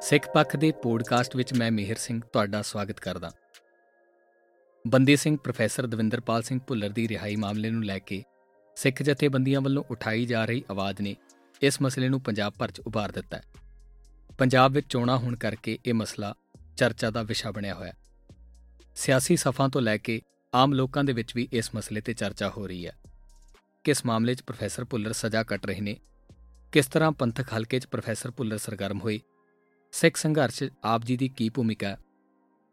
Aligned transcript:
ਸਿੱਖ 0.00 0.28
ਪੱਖ 0.34 0.56
ਦੇ 0.56 0.72
ਪੋਡਕਾਸਟ 0.72 1.36
ਵਿੱਚ 1.36 1.52
ਮੈਂ 1.54 1.72
ਮਿਹਰ 1.72 1.96
ਸਿੰਘ 1.96 2.20
ਤੁਹਾਡਾ 2.32 2.62
ਸਵਾਗਤ 2.62 3.00
ਕਰਦਾ। 3.00 3.30
ਬੰਦੀ 4.86 5.16
ਸਿੰਘ 5.16 5.38
ਪ੍ਰੋਫੈਸਰ 5.44 5.86
ਦਵਿੰਦਰਪਾਲ 5.86 6.42
ਸਿੰਘ 6.42 6.60
ਭੁੱਲਰ 6.60 6.88
ਦੀ 6.88 7.08
ਰਿਹਾਈ 7.08 7.36
ਮਾਮਲੇ 7.36 7.70
ਨੂੰ 7.70 7.84
ਲੈ 7.84 7.98
ਕੇ 7.98 8.24
ਸਿੱਖ 8.76 9.02
ਜਥੇਬੰਦੀਆਂ 9.02 9.60
ਵੱਲੋਂ 9.60 9.84
ਉਠਾਈ 9.90 10.26
ਜਾ 10.26 10.44
ਰਹੀ 10.44 10.64
ਆਵਾਜ਼ 10.70 11.00
ਨੇ 11.00 11.16
ਇਸ 11.62 11.82
ਮਸਲੇ 11.82 12.08
ਨੂੰ 12.08 12.20
ਪੰਜਾਬ 12.20 12.52
ਭਰ 12.58 12.70
'ਚ 12.70 12.80
ਉਭਾਰ 12.80 13.12
ਦਿੱਤਾ 13.12 13.36
ਹੈ। 13.36 13.42
ਪੰਜਾਬ 14.38 14.72
ਵਿੱਚ 14.72 14.86
ਚੋਣਾਂ 14.88 15.18
ਹੋਣ 15.18 15.36
ਕਰਕੇ 15.36 15.78
ਇਹ 15.86 15.94
ਮਸਲਾ 15.94 16.34
ਚਰਚਾ 16.76 17.10
ਦਾ 17.10 17.22
ਵਿਸ਼ਾ 17.22 17.50
ਬਣਿਆ 17.50 17.74
ਹੋਇਆ 17.74 17.90
ਹੈ। 17.90 17.96
ਸਿਆਸੀ 18.94 19.36
ਸਫਾਂ 19.36 19.68
ਤੋਂ 19.68 19.80
ਲੈ 19.80 19.96
ਕੇ 19.96 20.22
ਆਮ 20.54 20.72
ਲੋਕਾਂ 20.72 21.04
ਦੇ 21.04 21.12
ਵਿੱਚ 21.12 21.36
ਵੀ 21.36 21.48
ਇਸ 21.52 21.70
ਮਸਲੇ 21.74 22.00
ਤੇ 22.00 22.14
ਚਰਚਾ 22.14 22.48
ਹੋ 22.48 22.66
ਰਹੀ 22.66 22.86
ਹੈ। 22.86 22.92
ਕਿਸ 23.84 24.06
ਮਾਮਲੇ 24.06 24.34
'ਚ 24.34 24.42
ਪ੍ਰੋਫੈਸਰ 24.42 24.84
ਭੁੱਲਰ 24.84 25.12
ਸਜ਼ਾ 25.12 25.42
ਕੱਟ 25.42 25.66
ਰਹੇ 25.66 25.80
ਨੇ 25.80 25.96
ਕਿਸ 26.74 26.86
ਤਰ੍ਹਾਂ 26.86 27.12
ਪੰਥਕ 27.12 27.46
ਹਲਕੇ 27.56 27.78
'ਚ 27.78 27.86
ਪ੍ਰੋਫੈਸਰ 27.86 28.30
ਭੁੱਲਰ 28.30 28.58
ਸਰਗਰਮ 28.58 29.00
ਹੋਏ? 29.00 29.20
ਸਿੱਖ 29.92 30.16
ਸੰਘਰਸ਼ 30.16 30.62
ਆਪ 30.84 31.02
ਜੀ 31.04 31.16
ਦੀ 31.16 31.28
ਕੀ 31.28 31.48
ਭੂਮਿਕਾ 31.48 31.88
ਹੈ? 31.88 31.96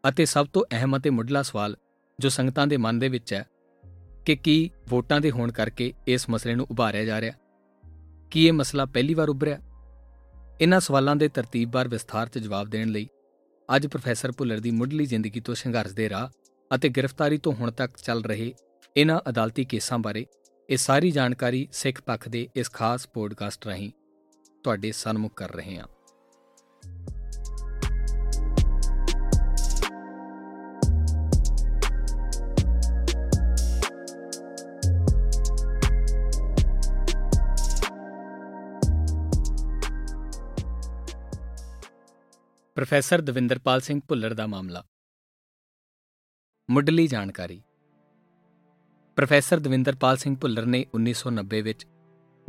ਅਤੇ 0.08 0.24
ਸਭ 0.24 0.46
ਤੋਂ 0.52 0.64
ਅਹਿਮ 0.72 0.96
ਅਤੇ 0.96 1.10
ਮੁੱਢਲਾ 1.10 1.42
ਸਵਾਲ 1.42 1.76
ਜੋ 2.20 2.28
ਸੰਗਤਾਂ 2.28 2.66
ਦੇ 2.66 2.76
ਮਨ 2.76 2.98
ਦੇ 2.98 3.08
ਵਿੱਚ 3.08 3.34
ਹੈ, 3.34 3.46
ਕਿ 4.26 4.36
ਕੀ 4.36 4.70
ਵੋਟਾਂ 4.88 5.20
ਦੇ 5.20 5.30
ਹੋਣ 5.30 5.52
ਕਰਕੇ 5.52 5.92
ਇਸ 6.06 6.30
ਮਸਲੇ 6.30 6.54
ਨੂੰ 6.54 6.66
ਉਭਾਰਿਆ 6.70 7.04
ਜਾ 7.04 7.20
ਰਿਹਾ? 7.20 7.32
ਕੀ 8.30 8.46
ਇਹ 8.46 8.52
ਮਸਲਾ 8.52 8.84
ਪਹਿਲੀ 8.84 9.14
ਵਾਰ 9.14 9.28
ਉੱਭਰਿਆ? 9.28 9.58
ਇਹਨਾਂ 10.60 10.80
ਸਵਾਲਾਂ 10.80 11.16
ਦੇ 11.16 11.28
ਤਰਤੀਬਵਾਰ 11.28 11.88
ਵਿਸਥਾਰ 11.88 12.28
'ਚ 12.28 12.38
ਜਵਾਬ 12.38 12.68
ਦੇਣ 12.68 12.88
ਲਈ 12.88 13.08
ਅੱਜ 13.76 13.86
ਪ੍ਰੋਫੈਸਰ 13.86 14.32
ਭੁੱਲਰ 14.32 14.60
ਦੀ 14.60 14.70
ਮੁੱਢਲੀ 14.70 15.06
ਜ਼ਿੰਦਗੀ 15.06 15.40
ਤੋਂ 15.40 15.54
ਸੰਘਰਸ਼ 15.54 15.92
ਦੇ 15.92 16.10
ਰਾਹ 16.10 16.28
ਅਤੇ 16.74 16.88
ਗ੍ਰਿਫਤਾਰੀ 16.88 17.38
ਤੋਂ 17.38 17.52
ਹੁਣ 17.52 17.70
ਤੱਕ 17.70 17.96
ਚੱਲ 17.96 18.24
ਰਹੇ 18.24 18.54
ਇਹਨਾਂ 18.96 19.20
ਅਦਾਲਤੀ 19.28 19.64
ਕੇਸਾਂ 19.64 19.98
ਬਾਰੇ 19.98 20.26
ਇਹ 20.72 20.76
ਸਾਰੀ 20.76 21.10
ਜਾਣਕਾਰੀ 21.10 21.68
ਸਿੱਖ 21.72 22.02
ਪੱਖ 22.02 22.28
ਦੇ 22.28 22.48
ਇਸ 22.56 22.70
ਖਾਸ 22.70 23.08
ਪੋਡਕਾਸਟ 23.08 23.66
ਰਾਹੀਂ 23.66 23.92
ਤੁਹਾਡੇ 24.62 24.92
ਸਾਹਮਣੇ 24.92 25.30
ਕਰ 25.36 25.52
ਰਹੇ 25.52 25.78
ਹਾਂ। 25.78 25.86
ਪ੍ਰੋਫੈਸਰ 42.74 43.20
ਦਵਿੰਦਰਪਾਲ 43.20 43.80
ਸਿੰਘ 43.80 44.00
ਭੁੱਲਰ 44.08 44.34
ਦਾ 44.34 44.46
ਮਾਮਲਾ। 44.46 44.84
ਮੁੱਢਲੀ 46.70 47.06
ਜਾਣਕਾਰੀ। 47.06 47.62
ਪ੍ਰੋਫੈਸਰ 49.16 49.60
ਦਵਿੰਦਰਪਾਲ 49.60 50.16
ਸਿੰਘ 50.16 50.36
ਭੁੱਲਰ 50.36 50.66
ਨੇ 50.66 50.86
1990 50.96 51.60
ਵਿੱਚ 51.62 51.86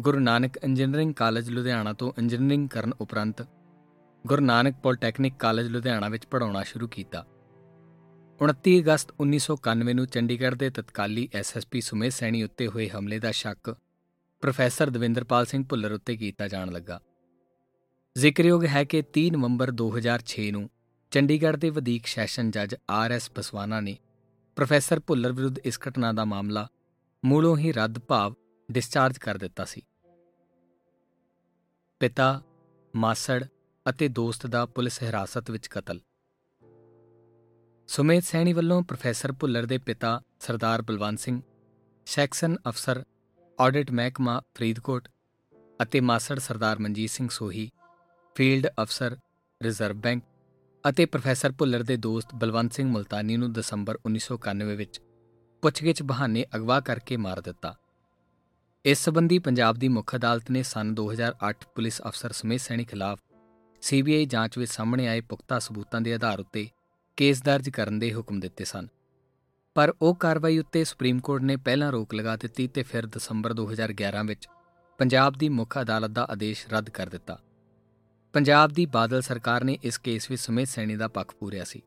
ਗੁਰੂ 0.02 0.20
ਨਾਨਕ 0.20 0.58
ਇੰਜੀਨੀਅਰਿੰਗ 0.64 1.14
ਕਾਲਜ 1.14 1.50
ਲੁਧਿਆਣਾ 1.50 1.94
ਤੋਂ 1.94 2.12
ਇੰਜੀਨੀਅਰਿੰਗ 2.18 2.70
ਕਰਨ 2.70 2.94
ਉਪਰੰਤ 3.02 3.42
ਗੁਰੂ 4.28 4.42
ਨਾਨਕ 4.42 4.76
ਪੋਲੀਟੈਕਨਿਕ 4.84 5.34
ਕਾਲਜ 5.40 5.68
ਲੁਧਿਆਣਾ 5.68 6.10
ਵਿੱਚ 6.10 6.26
ਪੜ੍ਹਾਉਣਾ 6.26 6.64
ਸ਼ੁਰੂ 6.64 6.88
ਕੀਤਾ। 6.88 7.26
29 8.40 8.78
ਅਗਸਤ 8.80 9.12
1991 9.22 9.94
ਨੂੰ 9.94 10.06
ਚੰਡੀਗੜ੍ਹ 10.08 10.56
ਦੇ 10.56 10.70
ਤਤਕਾਲੀ 10.70 11.28
ਐਸਐਸਪੀ 11.34 11.82
ਸੁਮੇਸ਼ 11.82 12.16
ਸੈਣੀ 12.16 12.44
ਉੱਤੇ 12.44 12.68
ਹੋਏ 12.68 12.88
ਹਮਲੇ 12.90 13.20
ਦਾ 13.20 13.32
ਸ਼ੱਕ 13.32 13.76
ਪ੍ਰੋਫੈਸਰ 14.44 14.90
ਦਵਿੰਦਰਪਾਲ 14.90 15.46
ਸਿੰਘ 15.46 15.64
ਭੁੱਲਰ 15.70 15.92
ਉੱਤੇ 15.92 16.18
ਕੀਤਾ 16.18 16.48
ਜਾਣ 16.48 16.72
ਲੱਗਾ। 16.72 17.00
ਜ਼ਿਕਰਯੋਗ 18.16 18.66
ਹੈ 18.66 18.84
ਕਿ 18.84 19.04
3 19.20 19.30
ਨਵੰਬਰ 19.32 19.74
2006 19.84 20.50
ਨੂੰ 20.52 20.70
ਚੰਡੀਗੜ੍ਹ 21.12 21.58
ਦੇ 21.58 21.70
ਵਧੀਕ 21.70 22.06
ਸੈਸ਼ਨ 22.06 22.52
ਜੱਜ 22.52 22.76
ਆਰ 22.90 23.12
ਐਸ 23.12 23.32
ਬਸਵਾਨਾ 23.38 23.80
ਨੇ 23.80 23.98
ਪ੍ਰੋਫੈਸਰ 24.58 25.00
ਭੁੱਲਰ 25.00 25.32
ਵਿਰੁੱਧ 25.32 25.58
ਇਸ 25.60 25.80
ਘਟਨਾ 25.88 26.12
ਦਾ 26.14 26.26
ਮਾਮਲਾ 26.26 26.68
ਮੂਲੋਂ 27.24 27.58
ਹੀ 27.58 27.72
ਰੱਦ 27.72 28.00
ਭਾਵ 28.00 28.34
ਡਿਸਚਾਰਜ 28.70 29.18
ਕਰ 29.18 29.38
ਦਿੱਤਾ 29.38 29.66
ਸੀ। 29.66 29.82
ਪਿਤਾ, 32.02 32.42
ਮਾਸੜ 32.94 33.44
ਅਤੇ 33.86 34.08
ਦੋਸਤ 34.08 34.46
ਦਾ 34.48 34.66
ਪੁਲਿਸ 34.66 35.02
ਹਿਰਾਸਤ 35.04 35.52
ਵਿੱਚ 35.52 35.68
ਕਤਲ। 35.68 36.00
ਸੁਮੇਤ 37.90 38.24
ਸੈਣੀ 38.24 38.54
ਵੱਲੋਂ 38.54 38.82
ਪ੍ਰੋਫੈਸਰ 38.84 39.32
ਭੁੱਲਰ 39.32 39.66
ਦੇ 39.66 39.78
ਪਿਤਾ 39.78 40.20
ਸਰਦਾਰ 40.40 40.82
ਬਲਵੰਤ 40.82 41.20
ਸਿੰਘ, 41.20 41.42
ਸੈਕਸ਼ਨ 42.08 42.56
ਅਫਸਰ 42.70 43.04
ਆਡਿਟ 43.60 43.92
ਮਹਿਕਮਾ 43.92 44.42
ਫਰੀਦਕੋਟ 44.56 45.08
ਅਤੇ 45.80 46.00
ਮਾਸੜ 46.00 46.40
ਸਰਦਾਰ 46.40 46.80
ਮਨਜੀਤ 46.80 47.10
ਸਿੰਘ 47.10 47.28
ਸੋਹੀ, 47.30 47.70
ਫੀਲਡ 48.36 48.68
ਅਫਸਰ 48.84 49.18
ਰਿਜ਼ਰਵ 49.62 49.98
ਬੈਂਕ 49.98 50.24
ਅਤੇ 50.90 51.06
ਪ੍ਰੋਫੈਸਰ 51.06 51.52
ਭੁੱਲਰ 51.52 51.84
ਦੇ 51.84 51.98
ਦੋਸਤ 51.98 52.36
ਬਲਵੰਤ 52.36 52.74
ਸਿੰਘ 52.74 52.90
ਮੁਲਤਾਨੀ 52.90 53.38
ਨੂੰ 53.38 53.54
ਦਸੰਬਰ 53.54 54.00
1991 54.08 54.76
ਵਿੱਚ 54.76 55.02
ਪੁੱਛਗਿੱਛ 55.62 56.04
ਬਹਾਨੇ 56.04 56.46
ਅਗਵਾ 56.56 56.80
ਕਰਕੇ 56.80 57.18
ਮਾਰ 57.18 57.42
ਦਿੱਤਾ। 57.42 57.76
ਇਸ 58.86 58.98
ਸਬੰਧੀ 58.98 59.40
ਪੰਜਾਬ 59.40 59.76
ਦੀ 59.76 59.88
ਮੁੱਖ 59.88 60.16
ਅਦਾਲਤ 60.16 60.52
ਨੇ 60.52 60.64
ਸਨ 60.64 60.94
2008 60.94 61.68
ਪੁਲਿਸ 61.76 62.02
ਅਫਸਰ 62.02 62.32
ਸਮੇਤ 62.32 62.62
ਸੈਣੀ 62.62 62.84
ਖਿਲਾਫ 62.84 63.20
ਸੀਬੀਆਈ 63.82 64.26
ਜਾਂਚ 64.26 64.58
ਵਿੱਚ 64.58 64.72
ਸਾਹਮਣੇ 64.72 65.08
ਆਏ 65.08 65.22
ਪੁਖਤਾ 65.22 65.60
ਸਬੂਤਾਂ 65.60 66.02
ਦੇ 66.02 66.14
ਆਧਾਰ 66.14 66.40
ਉੱਤੇ 66.40 66.70
ਕੇਸ 67.18 67.44
ਦਰਜ 67.44 67.70
ਕਰਨ 67.70 68.00
ਦੇ 68.00 68.14
ਹੁਕਮ 68.14 68.40
ਦਿੱਤੇ 68.40 68.64
ਸਨ। 68.64 68.88
ਪਰ 69.76 69.94
ਉਹ 70.02 70.16
ਕਾਰਵਾਈ 70.16 70.60
ਉੱਤੇ 70.60 70.84
ਸੁਪਰੀਮ 70.84 71.20
ਕੋਰਟ 71.20 71.42
ਨੇ 71.42 71.56
ਪਹਿਲਾਂ 71.56 71.92
ਰੋਕ 71.92 72.14
ਲਗਾ 72.14 72.36
ਦਿੱਤੀ 72.36 72.68
ਤੇ 72.68 72.84
ਫਿਰ 72.84 73.06
ਦਸੰਬਰ 73.06 73.54
2011 73.54 74.26
ਵਿੱਚ 74.26 74.48
ਪੰਜਾਬ 74.98 75.34
ਦੀ 75.34 75.50
ਮੁੱਖ 75.50 75.82
ਅਦਾਲਤ 75.82 76.10
ਦਾ 76.10 76.24
ਆਦੇਸ਼ 76.24 76.68
ਰੱਦ 76.70 76.90
ਕਰ 76.90 77.10
ਦਿੱਤਾ। 77.10 77.40
ਪੰਜਾਬ 78.34 78.72
ਦੀ 78.72 78.86
ਬਾਦਲ 78.86 79.22
ਸਰਕਾਰ 79.22 79.64
ਨੇ 79.64 79.78
ਇਸ 79.84 79.98
ਕੇਸ 79.98 80.32
ਵਿੱਚ 80.32 80.42
ਸਮੇਤ 80.42 80.68
ਸੈਣੀ 80.68 80.96
ਦਾ 80.96 81.08
ਪੱਖ 81.08 81.36
ਪੂਰਿਆ 81.36 81.64
ਸੀ। 81.64 81.82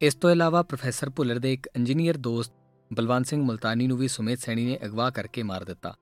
ਇਸ 0.00 0.14
ਤੋਂ 0.14 0.30
ਇਲਾਵਾ 0.30 0.62
ਪ੍ਰੋਫੈਸਰ 0.62 1.10
ਭੁੱਲਰ 1.10 1.38
ਦੇ 1.38 1.52
ਇੱਕ 1.52 1.68
ਇੰਜੀਨੀਅਰ 1.76 2.16
ਦੋਸਤ 2.16 2.52
ਬਲਵੰਤ 2.92 3.26
ਸਿੰਘ 3.26 3.42
ਮੁਲਤਾਨੀ 3.42 3.86
ਨੂੰ 3.86 3.98
ਵੀ 3.98 4.08
ਸੁਮੇਤ 4.08 4.38
ਸੈਣੀ 4.38 4.64
ਨੇ 4.64 4.78
ਅਗਵਾ 4.84 5.10
ਕਰਕੇ 5.10 5.42
ਮਾਰ 5.42 5.64
ਦਿੱਤਾ। 5.64 5.96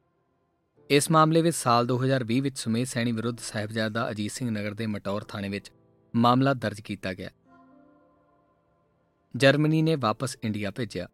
ਇਸ 0.90 1.10
ਮਾਮਲੇ 1.10 1.42
ਵਿੱਚ 1.42 1.56
ਸਾਲ 1.56 1.86
2020 1.86 2.40
ਵਿੱਚ 2.40 2.58
ਸੁਮੇਤ 2.58 2.88
ਸੈਣੀ 2.88 3.12
ਵਿਰੁੱਧ 3.12 3.38
ਸਾਹਿਬਜ਼ਾਦਾ 3.38 4.10
ਅਜੀਤ 4.10 4.32
ਸਿੰਘ 4.32 4.50
ਨਗਰ 4.50 4.74
ਦੇ 4.74 4.86
ਮਟੌਰ 4.86 5.24
ਥਾਣੇ 5.24 5.48
ਵਿੱਚ 5.48 5.72
ਮਾਮਲਾ 6.16 6.54
ਦਰਜ 6.54 6.80
ਕੀਤਾ 6.80 7.14
ਗਿਆ। 7.14 7.30
ਜਰਮਨੀ 9.36 9.82
ਨੇ 9.82 9.96
ਵਾਪਸ 9.96 10.36
ਇੰਡੀਆ 10.44 10.70
ਭੇਜਿਆ। 10.70 11.08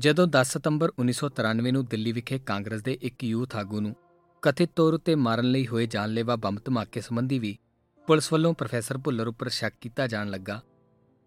ਜਦੋਂ 0.00 0.26
10 0.26 0.58
ਸਤੰਬਰ 0.58 0.92
1993 0.98 1.70
ਨੂੰ 1.70 1.84
ਦਿੱਲੀ 1.84 2.12
ਵਿਖੇ 2.12 2.38
ਕਾਂਗਰਸ 2.38 2.82
ਦੇ 2.82 2.98
ਇੱਕ 3.02 3.24
ਯੂਥ 3.24 3.56
ਆਗੂ 3.56 3.80
ਨੂੰ 3.80 3.96
ਕਥਿਤ 4.46 4.70
ਤੌਰ 4.76 4.94
ਉਤੇ 4.94 5.14
ਮਾਰਨ 5.14 5.44
ਲਈ 5.44 5.66
ਹੋਏ 5.66 5.86
ਜਾਨਲੇਵਾ 5.86 6.36
ਬੰਬ 6.36 6.58
ਧਮਾਕੇ 6.64 7.00
ਸੰਬੰਧੀ 7.00 7.38
ਵੀ 7.38 7.58
ਪੁਲਿਸ 8.06 8.32
ਵੱਲੋਂ 8.32 8.54
ਪ੍ਰੋਫੈਸਰ 8.54 8.98
ਭੁੱਲਰ 8.98 9.26
ਉੱਪਰ 9.26 9.48
ਸ਼ੱਕ 9.48 9.74
ਕੀਤਾ 9.80 10.06
ਜਾਣ 10.06 10.30
ਲੱਗਾ। 10.30 10.60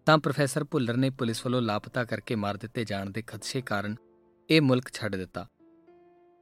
ਤਾਂ 0.06 0.18
ਪ੍ਰੋਫੈਸਰ 0.18 0.64
ਭੁੱਲਰ 0.64 0.96
ਨੇ 0.96 1.10
ਪੁਲਿਸ 1.10 1.46
ਵੱਲੋਂ 1.46 1.62
ਲਾਪਤਾ 1.62 2.04
ਕਰਕੇ 2.04 2.34
ਮਾਰ 2.34 2.56
ਦਿੱਤੇ 2.56 2.84
ਜਾਣ 2.84 3.10
ਦੇ 3.10 3.22
ਖਦਸ਼ੇ 3.26 3.60
ਕਾਰਨ 3.60 3.96
ਇਹ 4.50 4.62
ਮੁਲਕ 4.62 4.90
ਛੱਡ 4.92 5.16
ਦਿੱਤਾ। 5.16 5.46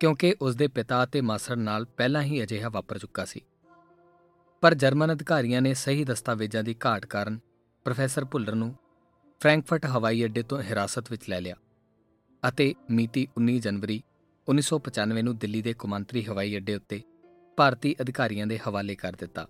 ਕਿਉਂਕਿ 0.01 0.35
ਉਸ 0.43 0.57
ਦੇ 0.57 0.69
ਪਿਤਾ 0.69 1.05
ਅਤੇ 1.05 1.21
ਮਾਸੜ 1.21 1.55
ਨਾਲ 1.55 1.85
ਪਹਿਲਾਂ 1.85 2.23
ਹੀ 2.23 2.43
ਅਜਿਹਾ 2.43 2.69
ਵਾਪਰ 2.69 2.99
ਚੁੱਕਾ 2.99 3.25
ਸੀ। 3.25 3.41
ਪਰ 4.61 4.75
ਜਰਮਨ 4.75 5.13
ਅਧਿਕਾਰੀਆਂ 5.13 5.63
ਨੇ 5.63 5.75
ਸਹੀ 5.75 6.05
ਦਸਤਾਵੇਜ਼ਾਂ 6.05 6.65
ਦੀ 6.65 6.77
ਘਾਟ 6.87 7.07
ਕਾਰਨ 7.07 7.39
ਪ੍ਰੋਫੈਸਰ 7.85 8.25
ਭੁੱਲਰ 8.25 8.55
ਨੂੰ 8.55 8.75
ਫ੍ਰੈਂਕਫਰਟ 9.41 9.87
ਹਵਾਈ 9.87 10.25
ਅੱਡੇ 10.25 10.43
ਤੋਂ 10.43 10.63
ਹਿਰਾਸਤ 10.63 11.11
ਵਿੱਚ 11.11 11.31
ਲੈ 11.31 11.41
ਲਿਆ 11.41 11.55
ਅਤੇ 12.49 12.75
ਮਿਤੀ 12.91 13.29
19 13.41 13.59
ਜਨਵਰੀ 13.59 14.03
1995 14.49 15.23
ਨੂੰ 15.23 15.37
ਦਿੱਲੀ 15.37 15.63
ਦੇ 15.63 15.73
ਕੁਮੰਤਰੀ 15.73 16.25
ਹਵਾਈ 16.25 16.57
ਅੱਡੇ 16.57 16.75
ਉੱਤੇ 16.75 17.03
ਭਾਰਤੀ 17.57 17.97
ਅਧਿਕਾਰੀਆਂ 18.01 18.47
ਦੇ 18.47 18.59
ਹਵਾਲੇ 18.69 18.95
ਕਰ 18.95 19.13
ਦਿੱਤਾ। 19.13 19.49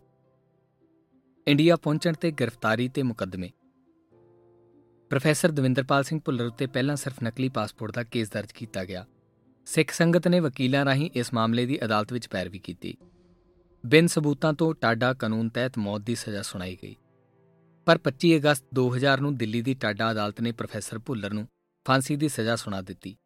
ਇੰਡੀਆ 1.49 1.77
ਪਹੁੰਚਣ 1.77 2.13
ਤੇ 2.13 2.31
ਗ੍ਰਿਫਤਾਰੀ 2.31 2.89
ਤੇ 2.89 3.03
ਮੁਕੱਦਮੇ। 3.03 3.51
ਪ੍ਰੋਫੈਸਰ 5.11 5.51
ਦਵਿੰਦਰਪਾਲ 5.51 6.03
ਸਿੰਘ 6.03 6.21
ਭੁੱਲਰ 6.25 6.47
ਉੱਤੇ 6.47 6.67
ਪਹਿਲਾਂ 6.67 6.97
ਸਿਰਫ 6.97 7.17
ਨਕਲੀ 7.25 7.49
ਪਾਸਪੋਰਟ 7.49 7.93
ਦਾ 7.93 8.03
ਕੇਸ 8.03 8.31
ਦਰਜ 8.31 8.53
ਕੀਤਾ 8.53 8.85
ਗਿਆ। 8.85 9.07
ਸਿੱਖ 9.67 9.91
ਸੰਗਤ 9.91 10.29
ਨੇ 10.29 10.41
ਵਕੀਲਾਂ 10.41 10.85
ਰਾਹੀਂ 10.85 11.11
ਇਸ 11.15 11.35
ਮਾਮਲੇ 11.35 11.67
ਦੀ 11.67 11.85
ਅਦਾਲਤ 11.85 12.13
ਵਿੱਚ 12.13 12.29
ਪੈਰਵੀ 12.29 12.59
ਕੀਤੀ। 12.59 12.97
ਬਿਨ 13.87 14.07
ਸਬੂਤਾਂ 14.07 14.53
ਤੋਂ 14.53 14.75
ਟਾਡਾ 14.75 15.15
ਕਾਨੂੰਨ 15.15 15.49
ਤਹਿਤ 15.49 15.79
ਮੌਤ 15.79 16.01
ਦੀ 16.01 16.15
ਸਜ਼ਾ 16.15 16.43
ਸੁਣਾਈ 16.43 16.79
ਗਈ। 16.83 16.97
ਪਰ 17.87 17.99
25 17.99 18.37
ਅਗਸਤ 18.37 18.65
2000 18.75 19.21
ਨੂੰ 19.21 19.37
ਦਿੱਲੀ 19.37 19.63
ਦੀ 19.63 19.75
ਟਾਡਾ 19.75 20.11
ਅਦਾਲਤ 20.11 20.41
ਨੇ 20.41 20.53
ਪ੍ਰੋਫੈਸਰ 20.53 20.99
ਭੁੱਲਰ 20.99 21.33
ਨੂੰ 21.33 21.49
ਫਾਂਸੀ 21.89 22.17
ਦੀ 22.17 22.29
ਸਜ਼ਾ 22.29 22.57
ਸੁਣਾ 22.57 22.81
ਦਿੱਤੀ। 22.81 23.17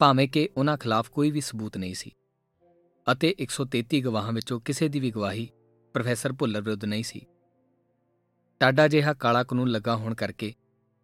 ਭਾਵੇਂ 0.00 0.28
ਕਿ 0.28 0.48
ਉਹਨਾਂ 0.56 0.76
ਖਿਲਾਫ 0.76 1.10
ਕੋਈ 1.10 1.30
ਵੀ 1.30 1.40
ਸਬੂਤ 1.40 1.76
ਨਹੀਂ 1.76 1.94
ਸੀ 1.94 2.10
ਅਤੇ 3.06 3.34
133 3.40 4.00
ਗਵਾਹਾਂ 4.00 4.32
ਵਿੱਚੋਂ 4.32 4.60
ਕਿਸੇ 4.60 4.88
ਦੀ 4.88 5.00
ਵੀ 5.00 5.10
ਗਵਾਹੀ 5.10 5.48
ਪ੍ਰੋਫੈਸਰ 5.94 6.32
ਭੁੱਲਰ 6.32 6.60
ਵਿਰੁੱਧ 6.60 6.84
ਨਹੀਂ 6.84 7.02
ਸੀ। 7.02 7.20
ਟਾਡਾ 8.60 8.88
ਜਿਹਾ 8.88 9.12
ਕਾਲਾ 9.14 9.42
ਕਾਨੂੰਨ 9.42 9.70
ਲੱਗਾ 9.70 9.96
ਹੋਣ 9.96 10.14
ਕਰਕੇ 10.14 10.52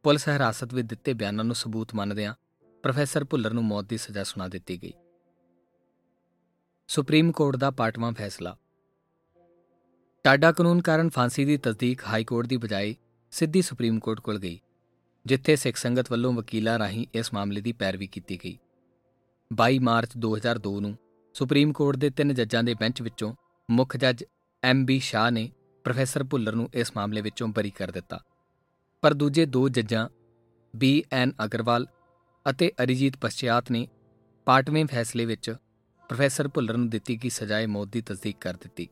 ਪੁਲਿਸ 0.05 0.29
ਹਿਰਾਸਤ 0.29 0.75
ਵਿੱਚ 0.75 0.89
ਦਿੱਤੇ 0.89 1.13
ਬਿਆਨਾਂ 1.13 1.45
ਨੂੰ 1.45 1.55
ਸਬੂਤ 1.55 1.95
ਮੰਨਦਿਆਂ 1.95 2.35
ਪ੍ਰੋਫੈਸਰ 2.83 3.25
ਭੁੱਲਰ 3.25 3.53
ਨੂੰ 3.53 3.65
ਮੌਤ 3.65 3.85
ਦੀ 3.85 3.97
ਸਜ਼ਾ 3.97 4.25
ਸੁਣਾ 4.25 4.49
ਦਿੱਤੀ 4.49 4.83
ਗਈ। 4.83 4.93
ਸੁਪਰੀਮ 6.89 7.33
ਕੋਰਟ 7.33 7.57
ਦਾ 7.57 7.71
ਪਾਟਵਾਂ 7.71 8.13
ਫੈਸਲਾ। 8.13 8.57
ਟਾਡਾ 10.25 10.53
ਕਾਨੂੰਨ 10.53 10.81
ਕਾਰਨ 10.83 11.09
ਫਾਂਸੀ 11.09 11.45
ਦੀ 11.45 11.57
ਤਸਦੀਕ 11.57 12.05
ਹਾਈ 12.05 12.25
ਕੋਰਟ 12.25 12.47
ਦੀ 12.47 12.57
ਬਜਾਏ 12.57 12.95
ਸਿੱਧੀ 13.33 13.63
ਸੁਪਰੀਮ 13.63 13.99
ਕੋਰਟ 13.99 14.21
ਕੋਲ 14.21 14.39
ਗਈ, 14.39 14.59
ਜਿੱਥੇ 15.27 15.57
ਸਿੱਖ 15.57 15.77
ਸੰਗਤ 15.77 16.11
ਵੱਲੋਂ 16.11 16.33
ਵਕੀਲਾਂ 16.33 16.79
ਰਾਹੀਂ 16.79 17.07
ਇਸ 17.15 17.33
ਮਾਮਲੇ 17.35 17.61
ਦੀ 17.61 17.73
ਪੈਰਵੀ 17.73 18.07
ਕੀਤੀ 18.07 18.39
ਗਈ। 18.45 18.59
22 19.51 19.79
ਮਾਰਚ 19.79 20.11
2002 20.19 20.81
ਨੂੰ 20.81 20.97
ਸੁਪਰੀਮ 21.35 21.73
ਕੋਰਟ 21.73 21.97
ਦੇ 21.97 22.11
ਤਿੰਨ 22.11 22.35
ਜੱਜਾਂ 22.35 22.65
ਦੇ 22.65 22.75
ਬੈਂਚ 22.75 23.03
ਵਿੱਚੋਂ 23.03 23.35
ਮੁੱਖ 23.71 23.97
ਜੱਜ 23.97 24.25
ਐਮ 24.63 24.87
ਬੀ 24.87 24.99
ਸ਼ਾਹ 24.99 25.31
ਨੇ 25.31 25.53
ਪ੍ਰੋਫੈਸਰ 25.85 26.25
ਭੁੱਲਰ 26.25 26.55
ਨੂੰ 26.55 26.71
ਇਸ 26.75 26.93
ਮਾਮਲੇ 26.97 27.21
ਵਿੱਚੋਂ 27.21 27.49
ਬਰੀ 27.49 27.71
ਕਰ 27.71 27.91
ਦਿੱਤਾ। 27.91 28.21
ਪਰ 29.03 29.15
ਦੂਜੇ 29.15 29.47
ਦੋ 29.47 29.69
ਜੱਜਾਂ 29.69 30.09
ਬੀ 30.77 31.05
ਐਨ 31.13 31.33
ਅਗਰਵਾਲ 31.45 31.87
ਅਤੇ 32.51 32.73
ਅਰੀਜੀਤ 32.83 33.17
ਪਛਿਆਤ 33.17 33.71
ਨੇ 33.71 33.89
ਪਾਟਵੇਂ 34.47 34.87
ਫੈਸਲੇ 34.87 35.25
ਵਿੱਚ 35.25 35.55
ਪ੍ਰੋਫੈਸਰ 36.09 36.49
ਭੁੱਲਰ 36.49 36.77
ਨੂੰ 36.77 36.89
ਦਿੱਤੀ 36.89 37.17
ਗਈ 37.25 37.29
ਸਜ਼ਾਏ 37.29 37.67
ਮੌਤ 37.67 37.89
ਦੀ 37.89 38.01
ਤਸਦੀਕ 38.01 38.37
ਕਰ 38.41 38.55
ਦਿੱਤੀ। 38.55 38.89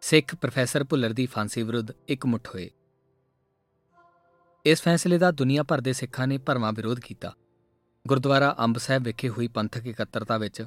ਸਿੱਖ 0.00 0.34
ਪ੍ਰੋਫੈਸਰ 0.34 0.84
ਭੁੱਲਰ 0.84 1.12
ਦੀ 1.12 1.26
ਫਾਂਸੀ 1.26 1.62
ਵਿਰੁੱਧ 1.62 1.92
ਇਕਮੁੱਠ 2.08 2.48
ਹੋਏ। 2.48 2.70
ਇਸ 4.64 4.82
ਫੈਸਲੇ 4.82 5.18
ਦਾ 5.18 5.30
ਦੁਨੀਆ 5.30 5.62
ਭਰ 5.62 5.80
ਦੇ 5.80 5.92
ਸਿੱਖਾਂ 5.92 6.26
ਨੇ 6.26 6.38
ਭਰਵਾਂ 6.38 6.72
ਵਿਰੋਧ 6.72 7.00
ਕੀਤਾ। 7.00 7.34
ਗੁਰਦੁਆਰਾ 8.06 8.54
ਅੰਬ 8.64 8.78
ਸਾਹਿਬ 8.78 9.02
ਵਿਖੇ 9.02 9.28
ਹੋਈ 9.28 9.46
ਪੰਥਕ 9.48 9.86
ਇਕੱਤਰਤਾ 9.86 10.36
ਵਿੱਚ 10.38 10.64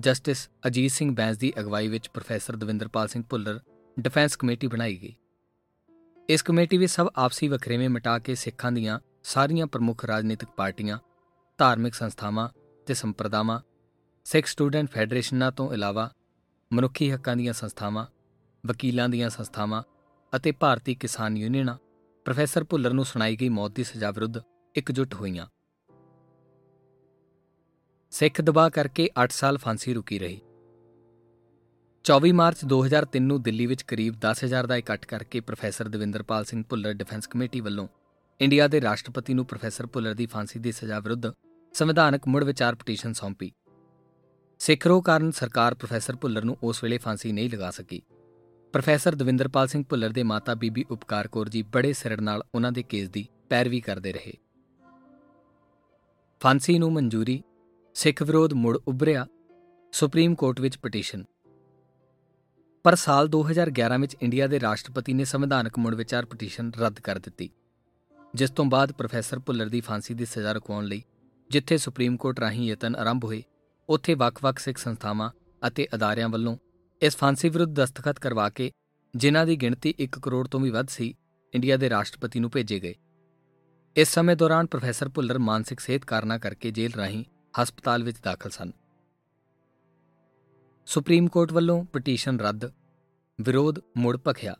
ਜਸਟਿਸ 0.00 0.48
ਅਜੀਤ 0.66 0.90
ਸਿੰਘ 0.90 1.14
ਬੈਂਸ 1.14 1.36
ਦੀ 1.38 1.52
ਅਗਵਾਈ 1.60 1.88
ਵਿੱਚ 1.88 2.08
professor 2.08 2.56
Davinderpal 2.56 3.08
Singh 3.08 3.22
Bhullar 3.30 3.60
defence 4.00 4.36
committee 4.36 4.66
ਬਣਾਈ 4.66 4.96
ਗਈ। 4.96 5.14
ਇਸ 6.28 6.42
ਕਮੇਟੀ 6.42 6.78
ਵਿੱਚ 6.78 6.92
ਸਭ 6.92 7.08
ਆਪਸੀ 7.16 7.48
ਵਖਰੇਵੇਂ 7.48 7.88
ਮਿਟਾ 7.90 8.18
ਕੇ 8.18 8.34
ਸਿੱਖਾਂ 8.34 8.72
ਦੀਆਂ 8.72 8.98
ਸਾਰੀਆਂ 9.22 9.66
ਪ੍ਰਮੁੱਖ 9.66 10.04
ਰਾਜਨੀਤਿਕ 10.04 10.48
ਪਾਰਟੀਆਂ, 10.48 10.98
ਧਾਰਮਿਕ 11.58 11.94
ਸੰਸਥਾਵਾਂ 11.94 12.48
ਤੇ 12.86 12.94
ਸੰਪਰਦਾਵਾਂ, 12.94 13.60
ਸਿੱਖ 14.24 14.46
ਸਟੂਡੈਂਟ 14.46 14.90
ਫੈਡਰੇਸ਼ਨਾਂ 14.90 15.52
ਤੋਂ 15.52 15.72
ਇਲਾਵਾ 15.74 16.10
ਮਨੁੱਖੀ 16.72 17.12
ਹੱਕਾਂ 17.12 17.36
ਦੀਆਂ 17.36 17.52
ਸੰਸਥਾਵਾਂ, 17.52 18.06
ਵਕੀਲਾਂ 18.66 19.08
ਦੀਆਂ 19.08 19.30
ਸੰਸਥਾਵਾਂ 19.30 19.82
ਅਤੇ 20.36 20.52
ਭਾਰਤੀ 20.52 20.94
ਕਿਸਾਨ 20.94 21.36
ਯੂਨੀਅਨਾਂ 21.36 21.78
ਪ੍ਰੋਫੈਸਰ 22.24 22.64
ਭੁੱਲਰ 22.64 22.92
ਨੂੰ 22.92 23.04
ਸੁਣਾਈ 23.04 23.36
ਗਈ 23.36 23.48
ਮੌਤ 23.48 23.72
ਦੀ 23.72 23.84
ਸਜ਼ਾ 23.84 24.10
ਵਿਰੁੱਧ 24.10 24.38
ਇਕਜੁੱਟ 24.76 25.14
ਹੋਈਆਂ। 25.14 25.46
ਸਿੱਖ 28.12 28.40
ਦਬਾਅ 28.40 28.68
ਕਰਕੇ 28.68 29.08
8 29.22 29.26
ਸਾਲ 29.30 29.58
ਫਾਂਸੀ 29.58 29.94
ਰੁਕੀ 29.94 30.18
ਰਹੀ। 30.18 30.40
24 32.04 32.32
ਮਾਰਚ 32.32 32.64
2003 32.64 33.20
ਨੂੰ 33.20 33.42
ਦਿੱਲੀ 33.42 33.66
ਵਿੱਚ 33.66 33.82
ਕਰੀਬ 33.82 34.14
10000 34.20 34.66
ਦਾ 34.66 34.76
ਇਕੱਠ 34.76 35.06
ਕਰਕੇ 35.06 35.40
professor 35.40 35.88
Davinderpal 35.88 36.44
Singh 36.44 36.64
Bhullar 36.68 36.92
defence 36.92 37.26
committee 37.26 37.60
ਵੱਲੋਂ 37.60 37.88
ਇੰਡੀਆ 38.40 38.66
ਦੇ 38.68 38.80
ਰਾਸ਼ਟਰਪਤੀ 38.80 39.34
ਨੂੰ 39.34 39.46
ਪ੍ਰੋਫੈਸਰ 39.46 39.86
ਭੁੱਲਰ 39.86 40.14
ਦੀ 40.14 40.26
ਫਾਂਸੀ 40.26 40.58
ਦੀ 40.58 40.72
ਸਜ਼ਾ 40.72 41.00
ਵਿਰੁੱਧ 41.00 41.26
ਸੰਵਿਧਾਨਕ 41.72 42.28
ਮੁੜ 42.28 42.44
ਵਿਚਾਰ 42.44 42.74
ਪਟੀਸ਼ਨ 42.74 43.12
ਸੌਂਪੀ। 43.12 43.52
ਸਿੱਖ 44.58 44.86
ਰੋਹ 44.86 45.02
ਕਾਰਨ 45.02 45.30
ਸਰਕਾਰ 45.30 45.74
ਪ੍ਰੋਫੈਸਰ 45.74 46.16
ਭੁੱਲਰ 46.16 46.44
ਨੂੰ 46.44 46.56
ਉਸ 46.62 46.84
ਵੇਲੇ 46.84 46.98
ਫਾਂਸੀ 46.98 47.32
ਨਹੀਂ 47.32 47.50
ਲਗਾ 47.50 47.70
ਸਕੀ। 47.70 48.02
ਪ੍ਰੋਫੈਸਰ 48.72 49.14
ਦਵਿੰਦਰਪਾਲ 49.14 49.68
ਸਿੰਘ 49.68 49.84
ਭੁੱਲਰ 49.88 50.10
ਦੇ 50.10 50.22
ਮਾਤਾ 50.22 50.54
ਬੀਬੀ 50.54 50.84
ਉਪਕਾਰ 50.90 51.28
ਕੌਰ 51.28 51.48
ਜੀ 51.48 51.62
ਬੜੇ 51.62 51.92
ਸਿਰੜ 51.92 52.20
ਨਾਲ 52.20 52.42
ਉਹਨਾਂ 52.54 52.72
ਦੇ 52.72 52.82
ਕੇਸ 52.82 53.08
ਦੀ 53.08 53.26
ਪੈਰਵੀ 53.48 53.80
ਕਰਦੇ 53.80 54.12
ਰਹੇ। 54.12 54.34
ਫਾਂਸੀ 56.40 56.78
ਨੂੰ 56.78 56.92
ਮਨਜ਼ੂਰੀ 56.92 57.42
ਸਿੱਖ 57.96 58.22
ਵਿਰੋਧ 58.22 58.52
ਮੁੜ 58.52 58.76
ਉੱਭਰਿਆ 58.88 59.26
ਸੁਪਰੀਮ 59.92 60.34
ਕੋਰਟ 60.34 60.60
ਵਿੱਚ 60.60 60.76
ਪਟੀਸ਼ਨ। 60.78 61.24
ਪਰ 62.84 62.94
ਸਾਲ 62.94 63.28
2011 63.28 63.98
ਵਿੱਚ 64.00 64.16
ਇੰਡੀਆ 64.22 64.46
ਦੇ 64.46 64.60
ਰਾਸ਼ਟਰਪਤੀ 64.60 65.12
ਨੇ 65.12 65.24
ਸੰਵਿਧਾਨਕ 65.24 65.78
ਮੁੜ 65.78 65.94
ਵਿਚਾਰ 65.94 66.26
ਪਟੀਸ਼ਨ 66.26 66.70
ਰੱਦ 66.78 67.00
ਕਰ 67.00 67.18
ਦਿੱਤੀ, 67.18 67.48
ਜਿਸ 68.34 68.50
ਤੋਂ 68.50 68.64
ਬਾਅਦ 68.64 68.92
ਪ੍ਰੋਫੈਸਰ 68.92 69.38
ਭੁੱਲਰ 69.38 69.68
ਦੀ 69.68 69.80
ਫਾਂਸੀ 69.80 70.14
ਦੀ 70.14 70.24
ਸਜ਼ਾ 70.24 70.52
ਰੁਕਵਾਉਣ 70.52 70.84
ਲਈ 70.84 71.02
ਜਿੱਥੇ 71.50 71.76
ਸੁਪਰੀਮ 71.76 72.16
ਕੋਰਟ 72.16 72.40
ਰਾਹੀਂ 72.40 72.68
ਯਤਨ 72.68 72.96
ਆਰੰਭ 72.96 73.24
ਹੋਏ, 73.24 73.42
ਉੱਥੇ 73.88 74.14
ਵੱਖ-ਵੱਖ 74.14 74.58
ਸਿੱਖ 74.58 74.78
ਸੰਸਥਾਵਾਂ 74.78 75.30
ਅਤੇ 75.66 75.86
ਅਦਾਰਿਆਂ 75.94 76.28
ਵੱਲੋਂ 76.28 76.56
ਇਸ 77.02 77.16
ਫਾਂਸੀ 77.16 77.48
ਵਿਰੁੱਧ 77.48 77.74
ਦਸਤਖਤ 77.74 78.18
ਕਰਵਾ 78.18 78.48
ਕੇ 78.48 78.70
ਜਿਨ੍ਹਾਂ 79.14 79.46
ਦੀ 79.46 79.56
ਗਿਣਤੀ 79.56 79.94
1 80.00 80.18
ਕਰੋੜ 80.22 80.46
ਤੋਂ 80.48 80.60
ਵੀ 80.60 80.70
ਵੱਧ 80.70 80.88
ਸੀ, 80.88 81.14
ਇੰਡੀਆ 81.54 81.76
ਦੇ 81.76 81.90
ਰਾਸ਼ਟਰਪਤੀ 81.90 82.40
ਨੂੰ 82.40 82.50
ਭੇਜੇ 82.50 82.80
ਗਏ। 82.80 82.94
ਇਸ 83.96 84.08
ਸਮੇਂ 84.08 84.36
ਦੌਰਾਨ 84.36 84.66
ਪ੍ਰੋਫੈਸਰ 84.66 85.08
ਭੁੱਲਰ 85.08 85.38
ਮਾਨਸਿਕ 85.38 85.80
ਸਿਹਤ 85.80 86.04
ਕਾਰਨਾਂ 86.04 86.38
ਕਰਕੇ 86.38 86.70
ਜੇਲ੍ਹ 86.70 86.96
ਰਾਹੀਂ 86.96 87.24
ਹਸਪਤਾਲ 87.54 88.02
ਵਿੱਚ 88.02 88.18
ਦਾਖਲ 88.22 88.50
ਸਨ। 88.50 88.70
ਸੁਪਰੀਮ 90.86 91.26
ਕੋਰਟ 91.28 91.52
ਵੱਲੋਂ 91.52 91.84
ਪਟੀਸ਼ਨ 91.84 92.40
ਰੱਦ, 92.40 92.64
ਵਿਰੋਧ 93.38 93.78
ਮੁੜ 93.96 94.16
ਭਖਿਆ। 94.26 94.54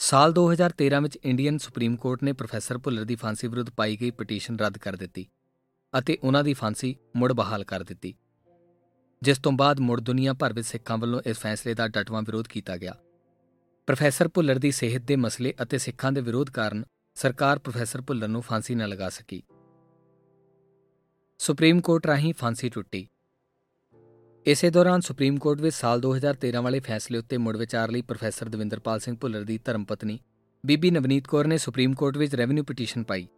ਸਾਲ 0.00 0.32
2013 0.32 1.00
ਵਿੱਚ 1.00 1.16
ਇੰਡੀਅਨ 1.24 1.58
ਸੁਪਰੀਮ 1.58 1.96
ਕੋਰਟ 1.96 2.22
ਨੇ 2.22 2.32
ਪ੍ਰੋਫੈਸਰ 2.32 2.78
ਭੁੱਲਰ 2.78 3.04
ਦੀ 3.04 3.14
ਫਾਂਸੀ 3.14 3.48
ਵਿਰੁੱਧ 3.48 3.70
ਪਾਈ 3.70 3.96
ਗਈ 3.96 4.10
ਪਟੀਸ਼ਨ 4.10 4.58
ਰੱਦ 4.58 4.78
ਕਰ 4.78 4.96
ਦਿੱਤੀ 4.96 5.26
ਅਤੇ 5.98 6.18
ਉਹਨਾਂ 6.22 6.44
ਦੀ 6.44 6.54
ਫਾਂਸੀ 6.54 6.94
ਮੁੜ 7.16 7.32
ਬਹਾਲ 7.32 7.64
ਕਰ 7.64 7.82
ਦਿੱਤੀ, 7.82 8.14
ਜਿਸ 9.22 9.38
ਤੋਂ 9.38 9.52
ਬਾਅਦ 9.52 9.80
ਮੁੜ 9.80 10.00
ਦੁਨੀਆ 10.00 10.32
ਭਰ 10.32 10.52
ਵਿੱਚ 10.52 10.66
ਸਿੱਖਾਂ 10.66 10.98
ਵੱਲੋਂ 10.98 11.20
ਇਸ 11.26 11.38
ਫੈਸਲੇ 11.38 11.74
ਦਾ 11.74 11.88
ਡਟਵਾਂ 11.88 12.22
ਵਿਰੋਧ 12.22 12.48
ਕੀਤਾ 12.48 12.76
ਗਿਆ। 12.76 12.94
ਪ੍ਰੋਫੈਸਰ 13.88 14.28
ਭੁੱਲਰ 14.28 14.58
ਦੀ 14.58 14.70
ਸਿਹਤ 14.70 15.02
ਦੇ 15.02 15.16
ਮਸਲੇ 15.16 15.54
ਅਤੇ 15.62 15.78
ਸਿੱਖਾਂ 15.78 16.12
ਦੇ 16.12 16.20
ਵਿਰੋਧ 16.20 16.50
ਕਾਰਨ 16.50 16.84
ਸਰਕਾਰ 17.14 17.58
ਪ੍ਰੋਫੈਸਰ 17.58 18.00
ਭੁੱਲਰ 18.00 18.28
ਨੂੰ 18.28 18.42
ਫਾਂਸੀ 18.42 18.74
ਨਾ 18.74 18.86
ਲਗਾ 18.86 19.08
ਸਕੀ। 19.08 19.42
ਸੁਪਰੀਮ 21.38 21.80
ਕੋਰਟ 21.80 22.06
ਰਾਹੀਂ 22.06 22.34
ਫਾਂਸੀ 22.34 22.68
ਟੁੱਟੀ। 22.68 23.08
ਇਸੇ 24.46 24.70
ਦੌਰਾਨ 24.70 25.00
ਸੁਪਰੀਮ 25.00 25.38
ਕੋਰਟ 25.38 25.60
ਵਿੱਚ 25.60 25.76
ਸਾਲ 25.76 26.00
2013 26.00 26.62
ਵਾਲੇ 26.62 26.80
ਫੈਸਲੇ 26.80 27.18
ਉੱਤੇ 27.18 27.36
ਮੁੜ 27.36 27.56
ਵਿਚਾਰ 27.56 27.90
ਲਈ 27.90 28.02
ਪ੍ਰੋਫੈਸਰ 28.02 28.48
ਦਵਿੰਦਰਪਾਲ 28.48 29.00
ਸਿੰਘ 29.00 29.16
ਭੁੱਲਰ 29.16 29.42
ਦੀ 29.42 29.58
ਧਰਮ 29.64 29.84
ਪਤਨੀ 29.84 30.18
ਬੀਬੀ 30.66 30.90
ਨਵਨੀਤ 30.90 31.26
ਕੌਰ 31.26 31.46
ਨੇ 31.46 31.58
ਸੁਪਰੀਮ 31.58 31.94
ਕੋਰਟ 31.94 32.16
ਵਿੱਚ 32.16 32.34
ਰੈਵਨਿਊ 32.34 32.64
ਪਟੀਸ਼ਨ 32.64 33.02
ਪਾਈ। 33.02 33.28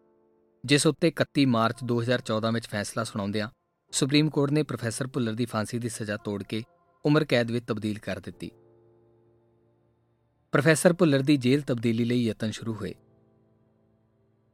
ਜਿਸ 0.65 0.87
ਉੱਤੇ 0.87 1.11
31 1.11 1.47
ਮਾਰਚ 1.47 1.77
2014 1.85 2.53
ਵਿੱਚ 2.53 2.67
ਫੈਸਲਾ 2.67 3.05
ਸੁਣਾਉਂਦਿਆਂ 3.05 3.49
ਸੁਪਰੀਮ 3.93 4.31
ਕੋਰਟ 4.31 4.53
ਨੇ 4.53 4.63
ਪ੍ਰੋਫੈਸਰ 4.63 5.07
ਭੁੱਲਰ 5.07 5.33
ਦੀ 5.33 5.45
ਫਾਂਸੀ 5.45 5.79
ਦੀ 5.79 5.89
ਸਜ਼ਾ 5.89 6.17
ਤੋੜ 6.17 6.43
ਕੇ 6.43 6.63
ਉਮਰ 7.05 7.25
ਕੈਦ 7.25 7.51
ਵਿੱਚ 7.51 7.67
ਤਬਦੀਲ 7.67 7.99
ਕਰ 7.99 8.21
ਦਿੱਤੀ। 8.21 8.51
ਪ੍ਰੋਫੈਸਰ 10.53 10.93
ਭੁੱਲਰ 10.93 11.23
ਦੀ 11.23 11.37
ਜੇਲ੍ਹ 11.37 11.65
ਤਬਦੀਲੀ 11.65 12.05
ਲਈ 12.05 12.25
ਯਤਨ 12.25 12.51
ਸ਼ੁਰੂ 12.51 12.75
ਹੋਏ। 12.75 12.95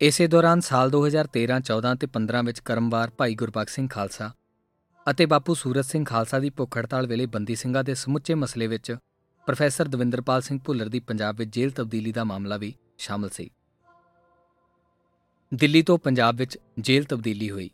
ਇਸੇ 0.03 0.27
ਦੌਰਾਨ 0.27 0.61
ਸਾਲ 0.61 0.91
2013, 0.91 1.57
14 1.67 1.91
ਤੇ 2.01 2.07
15 2.15 2.41
ਵਿੱਚ 2.45 2.61
ਕਰਮਵਾਰ 2.61 3.11
ਭਾਈ 3.11 3.35
ਗੁਰਬਖਸ਼ 3.35 3.75
ਸਿੰਘ 3.75 3.89
ਖਾਲਸਾ 3.89 4.31
ਅਤੇ 5.11 5.27
ਬਾਪੂ 5.27 5.55
ਸੂਰਤ 5.55 5.85
ਸਿੰਘ 5.85 6.05
ਖਾਲਸਾ 6.05 6.39
ਦੀ 6.39 6.51
ਭੁੱਖ 6.51 6.79
ਹੜਤਾਲ 6.79 7.07
ਵੇਲੇ 7.07 7.27
ਬੰਦੀ 7.27 7.55
ਸਿੰਘਾਂ 7.55 7.85
ਦੇ 7.85 7.95
ਸਮੁੱਚੇ 7.95 8.35
ਮਸਲੇ 8.35 8.67
ਵਿੱਚ 8.67 8.97
ਪ੍ਰੋਫੈਸਰ 9.47 9.89
ਦਵਿੰਦਰਪਾਲ 9.89 10.43
ਸਿੰਘ 10.43 10.59
ਭੁੱਲਰ 10.65 10.89
ਦੀ 10.89 11.01
ਪੰਜਾਬ 11.01 11.37
ਵਿੱਚ 11.37 11.55
ਜੇਲ੍ਹ 11.55 11.73
ਤਬਦੀਲੀ 11.73 12.13
ਦਾ 12.13 12.25
ਮਾਮਲਾ 12.25 12.57
ਵੀ 12.57 12.75
ਸ਼ਾਮਲ 12.99 13.29
ਸੀ। 13.29 13.51
ਦਿੱਲੀ 15.55 15.83
ਤੋਂ 15.83 15.99
ਪੰਜਾਬ 15.99 16.37
ਵਿੱਚ 16.37 16.59
ਜੇਲ੍ਹ 16.79 17.07
ਤਬਦੀਲੀ 17.07 17.51
ਹੋਈ। 17.51 17.71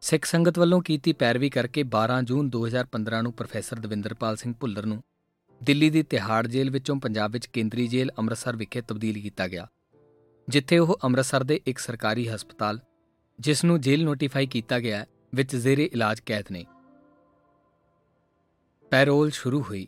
ਸਿੱਖ 0.00 0.24
ਸੰਗਤ 0.24 0.58
ਵੱਲੋਂ 0.58 0.82
ਕੀਤੀ 0.82 1.12
ਪੈਰਵੀ 1.12 1.50
ਕਰਕੇ 1.50 1.84
12 1.96 2.22
ਜੂਨ 2.22 2.50
2015 2.56 3.22
ਨੂੰ 3.22 3.32
ਪ੍ਰੋਫੈਸਰ 3.32 3.78
ਦਵਿੰਦਰਪਾਲ 3.78 4.36
ਸਿੰਘ 4.36 4.54
ਭੁੱਲਰ 4.60 4.86
ਨੂੰ 4.86 5.02
ਦਿੱਲੀ 5.62 5.90
ਦੀ 5.90 6.02
ਤਿਹਾੜ 6.02 6.46
ਜੇਲ੍ਹ 6.46 6.70
ਵਿੱਚੋਂ 6.70 6.96
ਪੰਜਾਬ 6.96 7.32
ਵਿੱਚ 7.32 7.46
ਕੇਂਦਰੀ 7.46 7.88
ਜੇਲ੍ਹ 7.88 8.12
ਅੰਮ੍ਰਿਤਸਰ 8.18 8.56
ਵਿਖੇ 8.56 8.80
ਤਬਦੀਲ 8.80 9.22
ਕੀਤਾ 9.22 9.48
ਗਿਆ। 9.48 9.66
ਜਿੱਥੇ 10.50 10.78
ਉਹ 10.78 10.98
ਅੰਮ੍ਰਿਤਸਰ 11.04 11.42
ਦੇ 11.44 11.60
ਇੱਕ 11.66 11.78
ਸਰਕਾਰੀ 11.78 12.28
ਹਸਪਤਾਲ, 12.28 12.80
ਜਿਸ 13.40 13.64
ਨੂੰ 13.64 13.80
ਜੇਲ੍ਹ 13.80 14.04
ਨੋਟੀਫਾਈ 14.04 14.46
ਕੀਤਾ 14.46 14.80
ਗਿਆ 14.80 15.06
ਵਿੱਚ 15.34 15.56
ਜ਼ੇਰੇ 15.56 15.84
ਇਲਾਜ 15.84 16.20
ਕੈਦ 16.20 16.44
ਨੇ। 16.52 16.64
ਪੈਰੋਲ 18.90 19.30
ਸ਼ੁਰੂ 19.30 19.62
ਹੋਈ। 19.62 19.86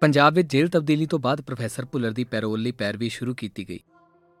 ਪੰਜਾਬ 0.00 0.34
ਵਿੱਚ 0.34 0.50
ਜੇਲ੍ਹ 0.50 0.70
ਤਬਦੀਲੀ 0.70 1.06
ਤੋਂ 1.06 1.18
ਬਾਅਦ 1.18 1.40
ਪ੍ਰੋਫੈਸਰ 1.40 1.84
ਭੁੱਲਰ 1.84 2.10
ਦੀ 2.10 2.24
ਪੈਰੋਲ 2.24 2.62
ਲਈ 2.62 2.72
ਪੈਰਵੀ 2.72 3.08
ਸ਼ੁਰੂ 3.08 3.34
ਕੀਤੀ 3.34 3.68
ਗਈ, 3.68 3.80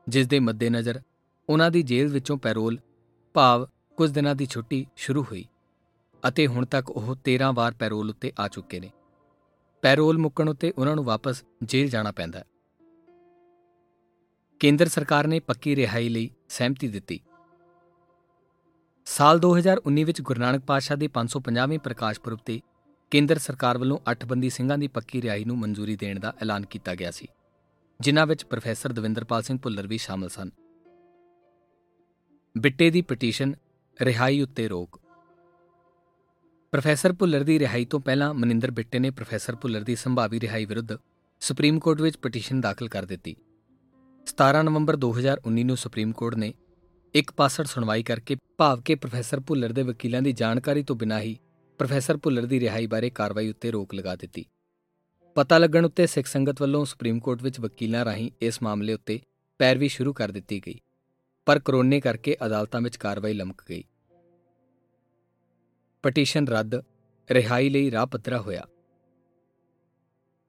ਜਿਸ 0.08 0.26
ਦੇ 0.26 0.40
ਮੱਦੇਨਜ਼ਰ 0.40 1.00
ਉਹਨਾਂ 1.48 1.70
ਦੀ 1.70 1.82
ਜੇਲ੍ਹ 1.82 2.12
ਵਿੱਚੋਂ 2.12 2.36
ਪੈਰੋਲ 2.36 2.78
ਭਾਵ 3.34 3.68
ਕੁਝ 3.96 4.10
ਦਿਨਾਂ 4.10 4.34
ਦੀ 4.34 4.46
ਛੁੱਟੀ 4.46 4.86
ਸ਼ੁਰੂ 4.96 5.22
ਹੋਈ 5.22 5.46
ਅਤੇ 6.28 6.46
ਹੁਣ 6.46 6.66
ਤੱਕ 6.66 6.90
ਉਹ 6.90 7.16
13 7.24 7.52
ਵਾਰ 7.52 7.74
ਪੈਰੋਲ 7.78 8.10
ਉੱਤੇ 8.10 8.32
ਆ 8.38 8.48
ਚੁੱਕੇ 8.48 8.80
ਨੇ। 8.80 8.90
ਪੈਰੋਲ 9.82 10.18
ਮੁੱਕਣ 10.18 10.48
ਉੱਤੇ 10.48 10.72
ਉਹਨਾਂ 10.78 10.94
ਨੂੰ 10.94 11.04
ਵਾਪਸ 11.04 11.44
ਜੇਲ੍ਹ 11.62 11.90
ਜਾਣਾ 11.90 12.12
ਪੈਂਦਾ 12.12 12.38
ਹੈ। 12.38 12.44
ਕੇਂਦਰ 14.60 14.88
ਸਰਕਾਰ 14.88 15.26
ਨੇ 15.26 15.40
ਪੱਕੀ 15.40 15.76
ਰਿਹਾਈ 15.76 16.08
ਲਈ 16.08 16.30
ਸਹਿਮਤੀ 16.48 16.88
ਦਿੱਤੀ। 16.88 17.20
ਸਾਲ 19.04 19.38
2019 19.38 20.04
ਵਿੱਚ 20.04 20.22
ਗੁਰੂ 20.22 20.40
ਨਾਨਕ 20.40 20.64
ਪਾਤਸ਼ਾਹ 20.64 20.96
ਦੇ 20.96 21.08
550ਵੇਂ 21.08 21.78
ਪ੍ਰਕਾਸ਼ 21.78 22.20
ਪੁਰਬ 22.20 22.38
ਤੇ 22.44 22.60
ਕੇਂਦਰ 23.10 23.38
ਸਰਕਾਰ 23.38 23.78
ਵੱਲੋਂ 23.78 23.98
8 24.12 24.26
ਬੰਦੀ 24.26 24.50
ਸਿੰਘਾਂ 24.50 24.78
ਦੀ 24.78 24.88
ਪੱਕੀ 24.88 25.22
ਰਿਹਾਈ 25.22 25.44
ਨੂੰ 25.44 25.58
ਮਨਜ਼ੂਰੀ 25.58 25.96
ਦੇਣ 25.96 26.20
ਦਾ 26.20 26.34
ਐਲਾਨ 26.42 26.66
ਕੀਤਾ 26.66 26.94
ਗਿਆ 26.94 27.10
ਸੀ, 27.10 27.28
ਜਿਨ੍ਹਾਂ 28.00 28.26
ਵਿੱਚ 28.26 28.44
ਪ੍ਰੋਫੈਸਰ 28.44 28.92
ਦਵਿੰਦਰਪਾਲ 28.92 29.42
ਸਿੰਘ 29.42 29.58
ਭੁੱਲਰ 29.58 29.86
ਵੀ 29.86 29.98
ਸ਼ਾਮਲ 29.98 30.28
ਸਨ। 30.28 30.50
ਬਿੱਟੇ 32.58 32.90
ਦੀ 32.90 33.02
ਪਟੀਸ਼ਨ, 33.02 33.54
ਰਿਹਾਈ 34.02 34.40
ਉੱਤੇ 34.42 34.68
ਰੋਕ। 34.68 35.00
ਪ੍ਰੋਫੈਸਰ 36.72 37.12
ਭੁੱਲਰ 37.12 37.42
ਦੀ 37.42 37.58
ਰਿਹਾਈ 37.58 37.84
ਤੋਂ 37.84 38.00
ਪਹਿਲਾਂ 38.00 38.34
ਮਨਿੰਦਰ 38.34 38.70
ਬਿੱਟੇ 38.70 38.98
ਨੇ 38.98 39.10
ਪ੍ਰੋਫੈਸਰ 39.10 39.56
ਭੁੱਲਰ 39.56 39.80
ਦੀ 39.80 39.96
ਸੰਭਾਵੀ 39.96 40.40
ਰਿਹਾਈ 40.40 40.64
ਵਿਰੁੱਧ 40.64 40.96
ਸੁਪਰੀਮ 41.40 41.78
ਕੋਰਟ 41.78 42.00
ਵਿੱਚ 42.00 42.16
ਪਟੀਸ਼ਨ 42.16 42.60
ਦਾਖਲ 42.60 42.88
ਕਰ 42.88 43.04
ਦਿੱਤੀ। 43.04 43.36
17 44.28 44.62
ਨਵੰਬਰ 44.62 44.96
2019 44.96 45.62
ਨੂੰ 45.64 45.76
ਸੁਪਰੀਮ 45.76 46.12
ਕੋਰਟ 46.12 46.34
ਨੇ 46.34 46.52
ਇੱਕ 47.14 47.30
ਪਾਸੜ 47.30 47.64
ਸੁਣਵਾਈ 47.64 48.02
ਕਰਕੇ 48.02 48.36
ਭਾਵ 48.58 48.80
ਕਿ 48.80 48.94
ਪ੍ਰੋਫੈਸਰ 48.94 49.40
ਭੁੱਲਰ 49.40 49.72
ਦੇ 49.72 49.82
ਵਕੀਲਾਂ 49.82 50.22
ਦੀ 50.22 50.32
ਜਾਣਕਾਰੀ 50.32 50.82
ਤੋਂ 50.82 50.96
ਬਿਨਾਂ 50.96 51.20
ਹੀ 51.20 51.36
ਪ੍ਰੋਫੈਸਰ 51.78 52.16
ਭੁੱਲਰ 52.16 52.46
ਦੀ 52.46 52.60
ਰਿਹਾਈ 52.60 52.86
ਬਾਰੇ 52.86 53.10
ਕਾਰਵਾਈ 53.10 53.48
ਉੱਤੇ 53.50 53.70
ਰੋਕ 53.70 53.94
ਲਗਾ 53.94 54.16
ਦਿੱਤੀ। 54.16 54.44
ਪਤਾ 55.36 55.58
ਲੱਗਣ 55.58 55.84
ਉੱਤੇ 55.84 56.06
ਸਿੱਖ 56.06 56.26
ਸੰਗਤ 56.26 56.60
ਵੱਲੋਂ 56.60 56.84
ਸੁਪਰੀਮ 56.84 57.20
ਕੋਰਟ 57.20 57.42
ਵਿੱਚ 57.42 57.60
ਵਕੀਲਾਂ 57.60 58.04
ਰਾਹੀਂ 58.04 58.30
ਇਸ 58.40 58.62
ਮਾਮਲੇ 58.62 58.94
ਉੱਤੇ 58.94 59.20
ਪੈਰਵੀ 59.60 59.88
ਸ਼ੁਰੂ 59.88 60.12
ਕਰ 60.12 60.30
ਦਿੱਤੀ 60.30 60.60
ਗਈ, 60.66 60.74
ਪਰ 61.46 61.58
ਕਰੋਨੇ 61.58 62.00
ਕਰਕੇ 62.00 62.36
ਅਦਾਲਤਾਂ 62.46 62.80
ਵਿੱਚ 62.80 62.96
ਕਾਰਵਾਈ 62.96 63.32
ਲਮਕ 63.32 63.62
ਗਈ। 63.70 63.84
ਪਟੀਸ਼ਨ 66.02 66.48
ਰੱਦ, 66.48 66.74
ਰਿਹਾਈ 67.30 67.68
ਲਈ 67.68 67.90
ਰਾਹ 67.90 68.06
ਪੱਧਰਾ 68.06 68.40
ਹੋਇਆ। 68.40 68.66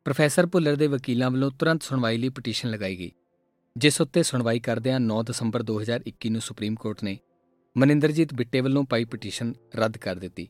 ਪ੍ਰੋਫੈਸਰ 0.06 0.46
ਭੁੱਲਰ 0.46 0.76
ਦੇ 0.76 0.88
ਵਕੀਲਾਂ 0.88 1.32
ਵੱਲੋਂ 1.32 1.52
ਤੁਰੰਤ 1.52 1.84
ਸੁਣਵਾਈ 1.84 2.18
ਲਈ 2.18 2.30
ਪਟੀਸ਼ਨ 2.30 2.70
ਲਗਾਈ 2.70 2.98
ਗਈ। 2.98 3.12
ਜਿਸ 3.78 4.02
ਉੱਤੇ 4.02 4.24
ਸੁਣਵਾਈ 4.24 4.60
ਕਰਦਿਆਂ 4.60 5.00
9 5.00 5.24
ਦਸੰਬਰ 5.24 5.64
2021 5.64 6.30
ਨੂੰ 6.30 6.42
ਸੁਪਰੀਮ 6.42 6.76
ਕੋਰਟ 6.76 7.04
ਨੇ 7.04 7.20
ਮਨਿੰਦਰਜੀਤ 7.78 8.34
ਬਿੱਟੇ 8.34 8.62
ਵੱਲੋਂ 8.62 8.84
ਪਾਈ 8.84 9.06
ਪਟੀਸ਼ਨ 9.06 9.54
ਰੱਦ 9.76 9.98
ਕਰ 9.98 10.16
ਦਿੱਤੀ, 10.16 10.50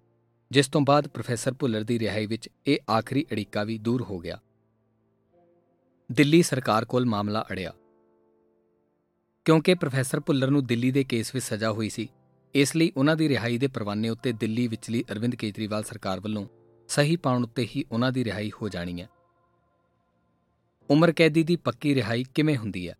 ਜਿਸ 0.52 0.68
ਤੋਂ 0.68 0.82
ਬਾਅਦ 0.82 1.08
ਪ੍ਰੋਫੈਸਰ 1.08 1.54
ਭੁੱਲਰ 1.54 1.84
ਦੀ 1.84 2.00
ਰਿਹਾਈ 2.00 2.26
ਵਿੱਚ 2.26 2.50
ਇਹ 2.68 2.78
ਆਖਰੀ 2.92 3.26
ਅੜਿੱਕਾ 3.32 3.64
ਵੀ 3.64 3.78
ਦੂਰ 3.78 4.02
ਹੋ 4.02 4.20
ਗਿਆ। 4.20 4.40
ਦਿੱਲੀ 6.12 6.44
ਸਰਕਾਰ 6.44 6.86
ਕੋਲ 6.86 7.06
ਮਾਮਲਾ 7.06 7.46
ਅੜਿਆ। 7.52 7.74
ਕਿਉਂਕਿ 9.46 9.76
ਪ੍ਰੋਫੈਸਰ 9.76 10.20
ਭੁੱਲਰ 10.20 10.50
ਨੂੰ 10.50 10.66
ਦਿੱਲੀ 10.66 10.92
ਦੇ 10.92 11.04
ਕੇਸ 11.04 11.36
ਵਿੱਚ 11.36 11.46
ਸਜ਼ਾ 11.46 11.72
ਹੋਈ 11.72 11.90
ਸੀ, 11.90 12.08
ਇਸ 12.56 12.76
ਲਈ 12.76 12.92
ਉਹਨਾਂ 12.98 13.16
ਦੀ 13.16 13.30
ਰਿਹਾਈ 13.30 13.58
ਦੇ 13.58 13.68
ਪਰਵਾਨੇ 13.68 14.10
ਉੱਤੇ 14.10 14.32
ਦਿੱਲੀ 14.32 14.68
ਵਿਚਲੀ 14.68 15.04
ਅਰਵਿੰਦ 15.12 15.36
ਕੇਜਰੀਵਾਲ 15.36 15.84
ਸਰਕਾਰ 15.84 16.20
ਵੱਲੋਂ 16.20 16.48
ਸਹੀ 16.88 17.16
ਪਾਉਣ 17.16 17.44
ਉੱਤੇ 17.44 17.68
ਹੀ 17.76 17.86
ਉਹਨਾਂ 17.92 18.12
ਦੀ 18.12 18.24
ਰਿਹਾਈ 18.24 18.52
ਹੋ 18.62 18.70
ਜਾਣੀ 18.70 19.02
ਹੈ। 19.02 19.10
ਉਮਰ 20.90 21.12
ਕੈਦੀ 21.12 21.44
ਦੀ 21.44 21.56
ਪੱਕੀ 21.56 21.96
ਰਿਹਾਈ 21.96 22.24
ਕਿਵੇਂ 22.36 22.58
ਹੁੰਦੀ 22.58 22.90
ਹੈ? 22.90 22.96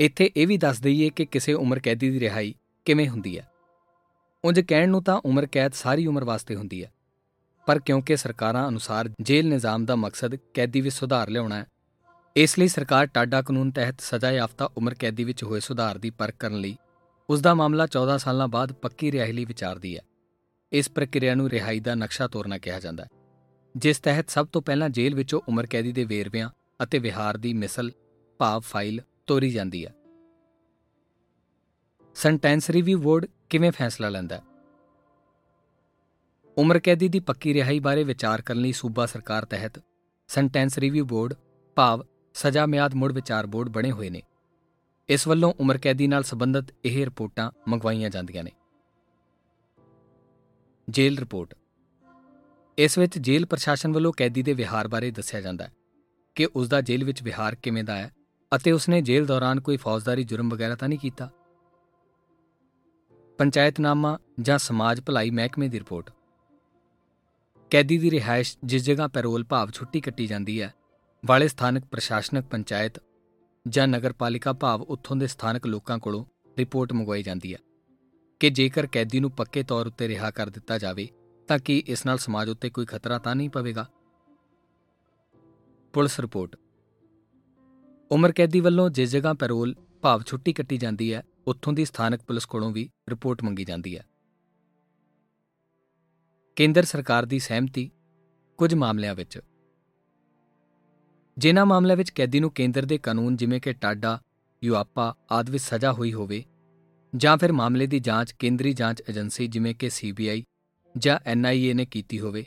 ਇੱਥੇ 0.00 0.30
ਇਹ 0.36 0.46
ਵੀ 0.46 0.56
ਦੱਸ 0.56 0.80
ਦਈਏ 0.80 1.10
ਕਿ 1.10 1.26
ਕਿਸੇ 1.26 1.52
ਉਮਰ 1.52 1.78
ਕੈਦੀ 1.78 2.10
ਦੀ 2.10 2.20
ਰਿਹਾਈ 2.20 2.54
ਕਿਵੇਂ 2.84 3.08
ਹੁੰਦੀ 3.08 3.38
ਹੈ। 3.38 3.48
ਉਂਝ 4.44 4.60
ਕਹਿਣ 4.60 4.88
ਨੂੰ 4.88 5.02
ਤਾਂ 5.02 5.20
ਉਮਰ 5.24 5.46
ਕੈਦ 5.46 5.72
ਸਾਰੀ 5.72 6.06
ਉਮਰ 6.06 6.24
ਵਾਸਤੇ 6.24 6.56
ਹੁੰਦੀ 6.56 6.84
ਹੈ। 6.84 6.92
ਪਰ 7.66 7.78
ਕਿਉਂਕਿ 7.78 8.16
ਸਰਕਾਰਾਂ 8.16 8.68
ਅਨੁਸਾਰ 8.68 9.10
ਜੇਲ੍ਹ 9.20 9.48
ਨਿਜ਼ਾਮ 9.48 9.84
ਦਾ 9.84 9.96
ਮਕਸਦ 9.96 10.34
ਕੈਦੀ 10.54 10.80
ਵਿੱਚ 10.80 10.94
ਸੁਧਾਰ 10.94 11.28
ਲਿਆਉਣਾ 11.28 11.56
ਹੈ, 11.56 11.66
ਇਸ 12.36 12.58
ਲਈ 12.58 12.68
ਸਰਕਾਰ 12.68 13.06
ਟਾਡਾ 13.06 13.42
ਕਾਨੂੰਨ 13.42 13.70
ਤਹਿਤ 13.70 14.00
ਸਜ਼ਾ 14.00 14.30
ਯਾਫਤਾ 14.30 14.70
ਉਮਰ 14.76 14.94
ਕੈਦੀ 14.94 15.24
ਵਿੱਚ 15.24 15.44
ਹੋਏ 15.44 15.60
ਸੁਧਾਰ 15.60 15.98
ਦੀ 15.98 16.10
ਪਰਖ 16.10 16.34
ਕਰਨ 16.38 16.56
ਲਈ 16.56 16.76
ਉਸ 17.30 17.40
ਦਾ 17.40 17.54
ਮਾਮਲਾ 17.54 17.86
14 17.86 18.18
ਸਾਲਾਂ 18.18 18.48
ਬਾਅਦ 18.48 18.72
ਪੱਕੀ 18.72 19.12
ਰਿਹਾਈ 19.12 19.32
ਲਈ 19.32 19.44
ਵਿਚਾਰਦੀ 19.44 19.96
ਹੈ। 19.96 20.02
ਇਸ 20.72 20.90
ਪ੍ਰਕਿਰਿਆ 20.90 21.34
ਨੂੰ 21.34 21.48
ਰਿਹਾਈ 21.48 21.80
ਦਾ 21.80 21.94
ਨਕਸ਼ਾ 21.94 22.28
ਤੋਰਨਾ 22.28 22.58
ਕਿਹਾ 22.58 22.80
ਜਾਂਦਾ 22.80 23.04
ਹੈ, 23.04 23.08
ਜਿਸ 23.76 23.98
ਤਹਿਤ 23.98 24.30
ਸਭ 24.30 24.46
ਤੋਂ 24.46 24.62
ਪਹਿਲਾਂ 24.62 24.88
ਜੇਲ੍ਹ 24.88 25.16
ਵਿੱਚੋਂ 25.16 25.40
ਉਮਰ 25.48 25.66
ਕੈਦੀ 25.66 25.92
ਦੇ 25.92 26.04
ਵੇਰਵਿਆਂ 26.04 26.50
ਅਤੇ 26.82 26.98
ਵਿਹਾਰ 26.98 27.36
ਦੀ 27.36 27.52
ਮਿਸਲ, 27.52 27.90
ਭਾਵ 28.38 28.60
ਫਾਈਲ 28.60 29.00
ਤੋਰੀ 29.26 29.50
ਜਾਂਦੀ 29.50 29.86
ਹੈ 29.86 29.94
ਸੈਂਟੈਂਸ 32.14 32.70
ਰਿਵਿਊ 32.70 32.98
ਬੋਰਡ 32.98 33.26
ਕਿਵੇਂ 33.50 33.72
ਫੈਸਲਾ 33.72 34.08
ਲੈਂਦਾ? 34.08 34.36
ਹੈ 34.36 34.42
ਉਮਰ 36.58 36.78
ਕੈਦੀ 36.78 37.08
ਦੀ 37.08 37.20
ਪੱਕੀ 37.20 37.54
ਰਿਹਾਈ 37.54 37.78
ਬਾਰੇ 37.78 38.04
ਵਿਚਾਰ 38.04 38.42
ਕਰਨ 38.42 38.58
ਲਈ 38.58 38.72
ਸੂਬਾ 38.72 39.06
ਸਰਕਾਰ 39.06 39.44
ਤਹਿਤ 39.44 39.72
ਸੈਂਟੈਂਸ 40.28 40.78
ਰਿਵਿਊ 40.78 41.04
ਬੋਰਡ 41.04 41.34
ਭਾਵ 41.74 42.06
ਸਜ਼ਾ 42.34 42.66
ਮਿਆਦ 42.66 42.94
ਮੁੜ 42.94 43.12
ਵਿਚਾਰ 43.12 43.46
ਬੋਰਡ 43.46 43.68
ਬਣੇ 43.68 43.90
ਹੋਏ 43.90 44.10
ਨੇ। 44.10 44.22
ਇਸ 45.08 45.28
ਵੱਲੋਂ 45.28 45.54
ਉਮਰ 45.60 45.78
ਕੈਦੀ 45.78 46.06
ਨਾਲ 46.06 46.22
ਸੰਬੰਧਿਤ 46.22 46.64
ਇਹ 46.84 47.04
ਰਿਪੋਰਟਾਂ 47.04 47.50
ਮੰਗਵਾਈਆਂ 47.68 48.10
ਜਾਂਦੀਆਂ 48.10 48.44
ਨੇ। 48.44 48.50
ਜੇਲ੍ਹ 50.90 51.20
ਰਿਪੋਰਟ। 51.20 51.54
ਇਸ 52.78 52.98
ਵਿੱਚ 52.98 53.18
ਜੇਲ੍ਹ 53.18 53.46
ਪ੍ਰਸ਼ਾਸਨ 53.46 53.92
ਵੱਲੋਂ 53.92 54.12
ਕੈਦੀ 54.16 54.42
ਦੇ 54.42 54.52
ਵਿਹਾਰ 54.52 54.88
ਬਾਰੇ 54.88 55.10
ਦੱਸਿਆ 55.10 55.40
ਜਾਂਦਾ 55.40 55.64
ਹੈ 55.64 55.72
ਕਿ 56.34 56.48
ਉਸ 56.56 56.68
ਦਾ 56.68 56.80
ਜੇਲ੍ਹ 56.80 57.04
ਵਿੱਚ 57.04 57.22
ਵਿਹਾਰ 57.22 57.54
ਕਿਵੇਂ 57.54 57.84
ਦਾ 57.84 57.96
ਹੈ 57.96 58.10
ਅਤੇ 58.56 58.72
ਉਸਨੇ 58.72 59.00
ਜੇਲ੍ਹ 59.02 59.26
ਦੌਰਾਨ 59.26 59.60
ਕੋਈ 59.60 59.76
ਫੌਜਦਾਰੀ 59.76 60.24
ਜੁਰਮ 60.24 60.48
ਵਗੈਰਾ 60.48 60.74
ਤਾਂ 60.74 60.88
ਨਹੀਂ 60.88 60.98
ਕੀਤਾ? 60.98 61.28
ਪੰਚਾਇਤਨਾਮਾ 63.38 64.18
ਜਾਂ 64.40 64.58
ਸਮਾਜ 64.58 65.00
ਭਲਾਈ 65.00 65.30
ਮਹਿਕਮੇ 65.30 65.68
ਦੀ 65.68 65.78
ਰਿਪੋਰਟ। 65.78 66.10
ਕੈਦੀ 67.70 67.98
ਦੀ 67.98 68.10
ਰਿਹਾਇਸ਼ 68.10 68.56
ਜਿਸ 68.64 68.84
ਜਗ੍ਹਾ 68.84 69.08
ਪੈਰੋਲ 69.08 69.44
ਭਾਵ 69.44 69.70
ਛੁੱਟੀ 69.70 70.00
ਕੱਟੀ 70.00 70.26
ਜਾਂਦੀ 70.26 70.60
ਹੈ, 70.62 70.74
ਵਾਲੇ 71.26 71.48
ਸਥਾਨਕ 71.48 71.84
ਪ੍ਰਸ਼ਾਸਨਿਕ 71.84 72.44
ਪੰਚਾਇਤ 72.44 73.02
ਜਾਂ 73.68 73.88
ਨਗਰਪਾਲਿਕਾ 73.88 74.52
ਭਾਵ 74.52 74.82
ਉੱਥੋਂ 74.82 75.16
ਦੇ 75.16 75.26
ਸਥਾਨਕ 75.26 75.66
ਲੋਕਾਂ 75.66 75.98
ਕੋਲੋਂ 75.98 76.24
ਰਿਪੋਰਟ 76.58 76.92
ਮੰਗਵਾਈ 76.92 77.22
ਜਾਂਦੀ 77.22 77.54
ਹੈ 77.54 77.58
ਕਿ 78.40 78.50
ਜੇਕਰ 78.50 78.86
ਕੈਦੀ 78.86 79.20
ਨੂੰ 79.20 79.30
ਪੱਕੇ 79.30 79.62
ਤੌਰ 79.62 79.86
ਉੱਤੇ 79.86 80.08
ਰਿਹਾ 80.08 80.30
ਕਰ 80.30 80.50
ਦਿੱਤਾ 80.50 80.78
ਜਾਵੇ, 80.78 81.08
ਤਾਂ 81.48 81.58
ਕੀ 81.58 81.78
ਇਸ 81.86 82.06
ਨਾਲ 82.06 82.18
ਸਮਾਜ 82.18 82.48
ਉੱਤੇ 82.48 82.70
ਕੋਈ 82.70 82.86
ਖਤਰਾ 82.86 83.18
ਤਾਂ 83.18 83.34
ਨਹੀਂ 83.34 83.50
ਪਵੇਗਾ? 83.50 83.86
ਪੁਲਿਸ 85.94 86.20
ਰਿਪੋਰਟ 86.20 86.56
ਉਮਰ 88.12 88.32
ਕੈਦੀ 88.32 88.60
ਵੱਲੋਂ 88.60 88.90
ਜਿਸ 88.90 89.10
ਜਗ੍ਹਾ 89.10 89.32
ਪੈਰੋਲ 89.32 89.74
ਭਾਵ 90.02 90.22
ਛੁੱਟੀ 90.22 90.52
ਕੱਟੀ 90.52 90.76
ਜਾਂਦੀ 90.76 91.14
ਹੈ, 91.14 91.22
ਉੱਥੋਂ 91.46 91.72
ਦੀ 91.72 91.84
ਸਥਾਨਕ 91.84 92.22
ਪੁਲਿਸ 92.22 92.44
ਕੋਲੋਂ 92.44 92.70
ਵੀ 92.70 92.90
ਰਿਪੋਰਟ 93.08 93.42
ਮੰਗੀ 93.42 93.64
ਜਾਂਦੀ 93.64 93.98
ਹੈ। 93.98 94.06
ਕੇਂਦਰ 96.56 96.82
ਸਰਕਾਰ 96.82 97.26
ਦੀ 97.26 97.38
ਸਹਿਮਤੀ, 97.38 97.90
ਕੁਝ 98.58 98.74
ਮਾਮਲਿਆਂ 98.74 99.14
ਵਿੱਚ। 99.14 99.40
ਜਿਨ੍ਹਾਂ 101.38 101.66
ਮਾਮਲਿਆਂ 101.66 101.96
ਵਿੱਚ 101.96 102.10
ਕੈਦੀ 102.10 102.40
ਨੂੰ 102.40 102.50
ਕੇਂਦਰ 102.50 102.84
ਦੇ 102.84 102.98
ਕਾਨੂੰਨ 102.98 103.36
ਜਿਵੇਂ 103.36 103.60
ਕਿ 103.60 103.72
ਟਾਡਾ 103.72 104.20
ਯੂਆਪਾ 104.64 105.14
ਆਦਿ 105.32 105.52
ਵਿੱਚ 105.52 105.64
ਸਜ਼ਾ 105.64 105.92
ਹੋਈ 105.92 106.12
ਹੋਵੇ 106.12 106.44
ਜਾਂ 107.16 107.36
ਫਿਰ 107.36 107.52
ਮਾਮਲੇ 107.52 107.86
ਦੀ 107.86 108.00
ਜਾਂਚ 108.00 108.32
ਕੇਂਦਰੀ 108.32 108.72
ਜਾਂਚ 108.72 109.02
ਏਜੰਸੀ 109.10 109.46
ਜਿਵੇਂ 109.46 109.74
ਕਿ 109.74 109.90
ਸੀਬੀਆਈ 109.90 110.44
ਜਾਂ 110.98 111.18
ਐਨਆਈਏ 111.26 111.72
ਨੇ 111.72 111.86
ਕੀਤੀ 111.86 112.20
ਹੋਵੇ, 112.20 112.46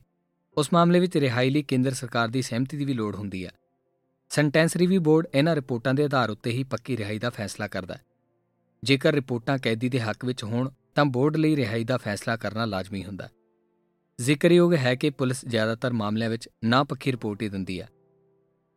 ਉਸ 0.57 0.73
ਮਾਮਲੇ 0.73 0.99
ਵਿੱਚ 0.99 1.17
ਰਿਹਾਈ 1.17 1.49
ਲਈ 1.49 1.63
ਕੇਂਦਰ 1.63 1.91
ਸਰਕਾਰ 1.91 2.27
ਦੀ 2.27 2.41
ਸਹਿਮਤੀ 2.41 2.77
ਦੀ 2.77 2.85
ਵੀ 2.85 2.93
ਲੋੜ 2.93 3.15
ਹੁੰਦੀ 3.15 3.45
ਹੈ। 3.45 3.51
ਸੈਂਟੈਂਸ 4.35 4.75
ਰਿਵਿਊ 4.75 5.01
ਬੋਰਡ 5.01 5.27
ਇਹਨਾਂ 5.35 5.55
ਰਿਪੋਰਟਾਂ 5.55 5.93
ਦੇ 5.93 6.03
ਆਧਾਰ 6.03 6.29
ਉੱਤੇ 6.29 6.51
ਹੀ 6.51 6.63
ਪੱਕੀ 6.63 6.97
ਰਿਹਾਈ 6.97 7.19
ਦਾ 7.19 7.29
ਫੈਸਲਾ 7.29 7.67
ਕਰਦਾ 7.67 7.93
ਹੈ। 7.93 8.01
ਜੇਕਰ 8.83 9.13
ਰਿਪੋਰਟਾਂ 9.13 9.57
ਕੈਦੀ 9.57 9.89
ਦੇ 9.89 9.99
ਹੱਕ 9.99 10.25
ਵਿੱਚ 10.25 10.43
ਹੋਣ, 10.43 10.69
ਤਾਂ 10.95 11.05
ਬੋਰਡ 11.05 11.37
ਲਈ 11.37 11.55
ਰਿਹਾਈ 11.55 11.83
ਦਾ 11.83 11.97
ਫੈਸਲਾ 11.97 12.37
ਕਰਨਾ 12.37 12.65
ਲਾਜ਼ਮੀ 12.65 13.05
ਹੁੰਦਾ 13.05 13.25
ਹੈ। 13.25 13.29
ਜ਼ਿਕਰਯੋਗ 14.21 14.75
ਹੈ 14.75 14.95
ਕਿ 14.95 15.09
ਪੁਲਿਸ 15.09 15.45
ਜ਼ਿਆਦਾਤਰ 15.45 15.93
ਮਾਮਲਿਆਂ 15.93 16.29
ਵਿੱਚ 16.29 16.49
ਨਾ 16.63 16.83
ਪੱਕੀ 16.83 17.11
ਰਿਪੋਰਟ 17.11 17.41
ਹੀ 17.41 17.49
ਦਿੰਦੀ 17.49 17.81
ਹੈ। 17.81 17.89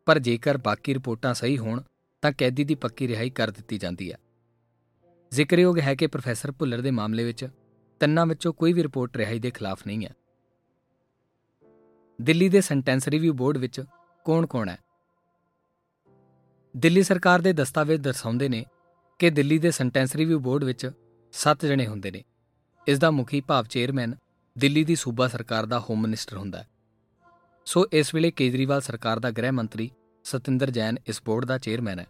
ਪਰ 0.06 0.18
ਜੇਕਰ 0.18 0.56
ਬਾਕੀ 0.56 0.94
ਰਿਪੋਰਟਾਂ 0.94 1.34
ਸਹੀ 1.34 1.58
ਹੋਣ, 1.58 1.82
ਤਾਂ 2.22 2.32
ਕੈਦੀ 2.38 2.64
ਦੀ 2.64 2.74
ਪੱਕੀ 2.74 3.08
ਰਿਹਾਈ 3.08 3.30
ਕਰ 3.30 3.50
ਦਿੱਤੀ 3.50 3.78
ਜਾਂਦੀ 3.78 4.12
ਹੈ। 4.12 4.18
ਜ਼ਿਕਰਯੋਗ 5.30 5.78
ਹੈ 5.78 5.94
ਕਿ 5.94 6.06
ਪ੍ਰੋਫੈਸਰ 6.06 6.52
ਭੁੱਲਰ 6.52 6.80
ਦੇ 6.80 6.90
ਮਾਮਲੇ 6.90 7.24
ਵਿੱਚ 7.24 7.48
ਤਿੰਨਾਂ 8.00 8.26
ਵਿੱਚੋਂ 8.26 8.52
ਕੋਈ 8.52 8.72
ਵੀ 8.72 8.82
ਰਿਪੋਰਟ 8.82 9.16
ਰਿਹਾਈ 9.16 9.38
ਦੇ 9.38 9.50
ਖਿਲਾਫ 9.50 9.86
ਨਹੀਂ 9.86 10.06
ਹੈ। 10.06 10.14
ਦਿੱਲੀ 12.20 12.48
ਦੇ 12.48 12.60
ਸੈਂਟੈਂਸ 12.60 13.08
ਰਿਵਿਊ 13.08 13.32
ਬੋਰਡ 13.32 13.56
ਵਿੱਚ 13.56 13.84
ਕੌਣ-ਕੌਣ 14.24 14.68
ਹੈ? 14.68 14.78
ਦਿੱਲੀ 16.76 17.02
ਸਰਕਾਰ 17.02 17.40
ਦੇ 17.40 17.52
ਦਸਤਾਵੇਜ਼ 17.52 18.02
ਦਰਸਾਉਂਦੇ 18.02 18.48
ਨੇ 18.48 18.64
ਕਿ 19.18 19.30
ਦਿੱਲੀ 19.30 19.58
ਦੇ 19.58 19.70
ਸੈਂਟੈਂਸ 19.70 20.16
ਰਿਵਿਊ 20.16 20.38
ਬੋਰਡ 20.38 20.64
ਵਿੱਚ 20.64 20.90
7 21.32 21.66
ਜਣੇ 21.66 21.86
ਹੁੰਦੇ 21.86 22.10
ਨੇ। 22.10 22.24
ਇਸ 22.88 22.98
ਦਾ 22.98 23.10
ਮੁਖੀ 23.10 23.40
ਭਾਵ 23.40 23.64
ਚੇਅਰਮੈਨ 23.64 24.14
ਦਿੱਲੀ 24.58 24.84
ਦੀ 24.84 24.94
ਸੂਬਾ 24.94 25.28
ਸਰਕਾਰ 25.28 25.66
ਦਾ 25.66 25.80
ਹੋਮ 25.80 26.02
ਮਿਨਿਸਟਰ 26.02 26.36
ਹੁੰਦਾ 26.36 26.58
ਹੈ। 26.58 26.68
ਸੋ 27.64 27.86
ਇਸ 27.92 28.14
ਵੇਲੇ 28.14 28.30
ਕੇਜਰੀਵਾਲ 28.30 28.80
ਸਰਕਾਰ 28.80 29.18
ਦਾ 29.18 29.30
ਗ੍ਰਹਿ 29.30 29.50
ਮੰਤਰੀ 29.50 29.90
ਸਤਿੰਦਰ 30.24 30.70
ਜੈਨ 30.70 30.98
ਇਸ 31.06 31.22
ਬੋਰਡ 31.24 31.44
ਦਾ 31.44 31.58
ਚੇਅਰਮੈਨ 31.58 31.98
ਹੈ। 31.98 32.06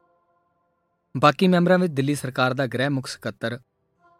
ਬਾਕੀ 1.17 1.49
ਮੈਂਬਰਾਂ 1.49 1.79
ਵਿੱਚ 1.79 1.93
ਦਿੱਲੀ 1.93 2.15
ਸਰਕਾਰ 2.15 2.55
ਦਾ 2.55 2.67
ਗ੍ਰਹਿ 2.67 2.89
ਮੁਖ 2.89 3.07
ਸਕੱਤਰ, 3.07 3.61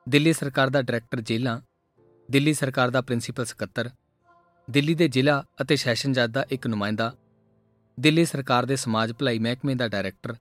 ਦਿੱਲੀ 0.09 0.33
ਸਰਕਾਰ 0.33 0.71
ਦਾ 0.71 0.83
ਡਾਇਰੈਕਟਰ 0.83 1.21
ਜੇਲ੍ਹਾਂ 1.21 1.61
ਦਿੱਲੀ 2.31 2.55
ਸਰਕਾਰ 2.55 2.91
ਦਾ 2.91 3.01
ਪ੍ਰਿੰਸੀਪਲ 3.01 3.45
ਸਕੱਤਰ, 3.45 3.91
ਦਿੱਲੀ 4.71 4.95
ਦੇ 4.95 5.09
ਜ਼ਿਲ੍ਹਾ 5.09 5.45
ਅਤੇ 5.63 5.77
ਸੈਸ਼ਨ 5.77 6.13
ਜੱਜ 6.13 6.31
ਦਾ 6.31 6.47
ਇੱਕ 6.51 6.67
ਨੁਮਾਇੰਦਾ 6.67 7.15
ਦਿੱਲੀ 7.99 8.25
ਸਰਕਾਰ 8.25 8.67
ਦੇ 8.67 8.77
ਸਮਾਜ 8.77 9.13
ਭਲਾਈ 9.13 9.39
ਮਹਿਕਮੇ 9.39 9.75
ਦਾ 9.75 9.89
ਡਾਇਰੈਕਟਰ 9.89 10.35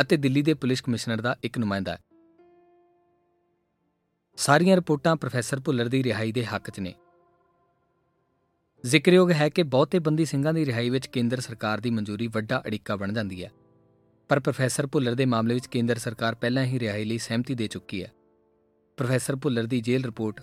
ਅਤੇ 0.00 0.16
ਦਿੱਲੀ 0.16 0.42
ਦੇ 0.42 0.54
ਪੁਲਿਸ 0.54 0.80
ਕਮਿਸ਼ਨਰ 0.80 1.20
ਦਾ 1.20 1.36
ਇੱਕ 1.44 1.58
ਨੁਮਾਇੰਦਾ 1.58 1.92
ਹੈ। 1.92 1.98
ਸਾਰੀਆਂ 4.36 4.76
ਰਿਪੋਰਟਾਂ 4.76 5.16
ਪ੍ਰੋਫੈਸਰ 5.16 5.60
ਭੁੱਲਰ 5.60 5.88
ਦੀ 5.88 6.02
ਰਿਹਾਈ 6.04 6.32
ਦੇ 6.32 6.44
ਹੱਕ 6.44 6.70
'ਚ 6.70 6.80
ਨੇ। 6.80 6.94
ਜ਼ਿਕਰਯੋਗ 8.86 9.32
ਹੈ 9.32 9.48
ਕਿ 9.48 9.62
ਬਹੁਤੇ 9.62 9.98
ਬੰਦੀ 9.98 10.24
ਸਿੰਘਾਂ 10.24 10.54
ਦੀ 10.54 10.66
ਰਿਹਾਈ 10.66 10.90
ਵਿੱਚ 10.90 11.06
ਕੇਂਦਰ 11.06 11.40
ਸਰਕਾਰ 11.40 11.80
ਦੀ 11.80 11.90
ਮਨਜ਼ੂਰੀ 11.90 12.26
ਵੱਡਾ 12.26 12.62
ਅੜਿੱਕਾ 12.66 12.96
ਬਣ 12.96 13.12
ਜਾਂਦੀ 13.12 13.44
ਹੈ। 13.44 13.50
ਪਰ 14.28 14.40
ਪ੍ਰੋਫੈਸਰ 14.40 14.86
ਭੁੱਲਰ 14.86 15.14
ਦੇ 15.14 15.26
ਮਾਮਲੇ 15.26 15.54
ਵਿੱਚ 15.54 15.66
ਕੇਂਦਰ 15.66 15.98
ਸਰਕਾਰ 15.98 16.34
ਪਹਿਲਾਂ 16.34 16.64
ਹੀ 16.64 16.78
ਰਿਹਾਈ 16.78 17.04
ਲਈ 17.04 17.18
ਸਹਿਮਤੀ 17.18 17.54
ਦੇ 17.54 17.66
ਚੁੱਕੀ 17.66 18.02
ਹੈ। 18.02 18.12
ਪ੍ਰੋਫੈਸਰ 18.96 19.36
ਭੁੱਲਰ 19.36 19.64
ਦੀ 19.64 19.80
ਜੇਲ੍ਹ 19.80 20.06
ਰਿਪੋਰਟ, 20.06 20.40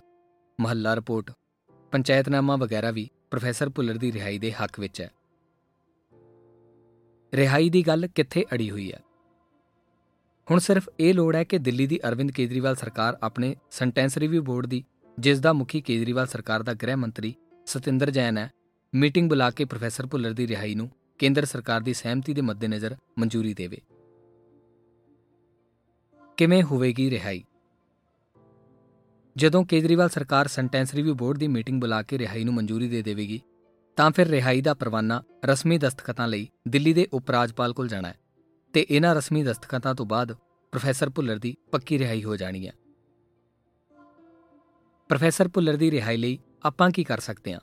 ਮਹੱਲਾ 0.61 0.95
ਰਿਪੋਰਟ, 0.95 1.31
ਪੰਚਾਇਤਨਾਮਾ 1.91 2.55
ਵਗੈਰਾ 2.55 2.91
ਵੀ 2.91 3.09
ਪ੍ਰੋਫੈਸਰ 3.31 3.69
ਭੁੱਲਰ 3.69 3.97
ਦੀ 3.97 4.11
ਰਿਹਾਈ 4.11 4.39
ਦੇ 4.39 4.51
ਹੱਕ 4.51 4.79
ਵਿੱਚ 4.79 5.01
ਹੈ। 5.01 5.11
ਰਿਹਾਈ 7.37 7.69
ਦੀ 7.69 7.87
ਗੱਲ 7.87 8.07
ਕਿੱਥੇ 8.07 8.45
ਅੜੀ 8.53 8.71
ਹੋਈ 8.71 8.93
ਹੈ? 8.93 8.99
ਹੁਣ 10.51 10.59
ਸਿਰਫ 10.59 10.89
ਇਹ 10.99 11.13
ਲੋੜ 11.13 11.35
ਹੈ 11.35 11.43
ਕਿ 11.43 11.57
ਦਿੱਲੀ 11.57 11.87
ਦੀ 11.87 11.99
ਅਰਵਿੰਦ 12.07 12.31
ਕੇਜਰੀਵਾਲ 12.31 12.75
ਸਰਕਾਰ 12.75 13.17
ਆਪਣੇ 13.23 13.55
ਸੈਂਟੈਂਸ 13.71 14.17
ਰਿਵਿਊ 14.17 14.43
ਬੋਰਡ 14.43 14.65
ਦੀ, 14.65 14.83
ਜਿਸ 15.19 15.39
ਦਾ 15.39 15.53
ਮੁਖੀ 15.53 15.81
ਕੇਜਰੀਵਾਲ 15.81 16.27
ਸਰਕਾਰ 16.27 16.63
ਦਾ 16.63 16.73
ਗ੍ਰਹਿ 16.73 16.95
ਮੰਤਰੀ 16.95 17.35
ਸਤਿੰਦਰ 17.65 18.09
ਜੈਨ 18.09 18.37
ਹੈ, 18.37 18.51
ਮੀਟਿੰਗ 18.95 19.29
ਬੁਲਾ 19.29 19.49
ਕੇ 19.49 19.65
ਪ੍ਰੋਫੈਸਰ 19.65 20.05
ਭੁੱਲਰ 20.05 20.33
ਦੀ 20.33 20.47
ਰਿਹਾਈ 20.47 20.75
ਨੂੰ 20.75 20.91
ਕੇਂਦਰ 21.19 21.45
ਸਰਕਾਰ 21.45 21.81
ਦੀ 21.81 21.93
ਸਹਿਮਤੀ 21.93 22.33
ਦੇ 22.33 22.41
ਮੱਦੇਨਜ਼ਰ 22.41 22.95
ਮਨਜ਼ੂਰੀ 23.19 23.53
ਦੇਵੇ। 23.53 23.81
ਕਿਵੇਂ 26.37 26.63
ਹੋਵੇਗੀ 26.63 27.09
ਰਿਹਾਈ? 27.09 27.43
ਜਦੋਂ 29.37 29.65
ਕੇਜਰੀਵਾਲ 29.65 30.09
ਸਰਕਾਰ 30.09 30.47
ਸੈਂਟੈਂਸ 30.47 30.93
ਰਿਵਿਊ 30.93 31.13
ਬੋਰਡ 31.13 31.37
ਦੀ 31.37 31.47
ਮੀਟਿੰਗ 31.47 31.81
ਬੁਲਾ 31.81 32.01
ਕੇ 32.01 32.17
ਰਿਹਾਈ 32.17 32.43
ਨੂੰ 32.43 32.53
ਮਨਜ਼ੂਰੀ 32.53 32.87
ਦੇ 32.87 33.01
ਦੇਵੇਗੀ 33.01 33.41
ਤਾਂ 33.97 34.11
ਫਿਰ 34.11 34.27
ਰਿਹਾਈ 34.27 34.61
ਦਾ 34.61 34.73
ਪਰਵਾਨਾ 34.73 35.23
ਰਸਮੀ 35.45 35.77
ਦਸਤਖਤਾਂ 35.77 36.27
ਲਈ 36.27 36.49
ਦਿੱਲੀ 36.67 36.93
ਦੇ 36.93 37.07
ਉਪ 37.13 37.31
ਰਾਜਪਾਲ 37.31 37.73
ਕੋਲ 37.73 37.87
ਜਾਣਾ 37.87 38.07
ਹੈ 38.07 38.15
ਤੇ 38.73 38.85
ਇਹਨਾਂ 38.89 39.15
ਰਸਮੀ 39.15 39.43
ਦਸਤਖਤਾਂ 39.43 39.95
ਤੋਂ 39.95 40.05
ਬਾਅਦ 40.05 40.33
ਪ੍ਰੋਫੈਸਰ 40.71 41.09
ਭੁੱਲਰ 41.09 41.37
ਦੀ 41.37 41.55
ਪੱਕੀ 41.71 41.99
ਰਿਹਾਈ 41.99 42.23
ਹੋ 42.23 42.35
ਜਾਣੀ 42.35 42.67
ਹੈ। 42.67 42.73
ਪ੍ਰੋਫੈਸਰ 45.09 45.47
ਭੁੱਲਰ 45.47 45.75
ਦੀ 45.75 45.91
ਰਿਹਾਈ 45.91 46.17
ਲਈ 46.17 46.39
ਆਪਾਂ 46.63 46.91
ਕੀ 46.91 47.03
ਕਰ 47.03 47.19
ਸਕਦੇ 47.19 47.53
ਹਾਂ? 47.53 47.59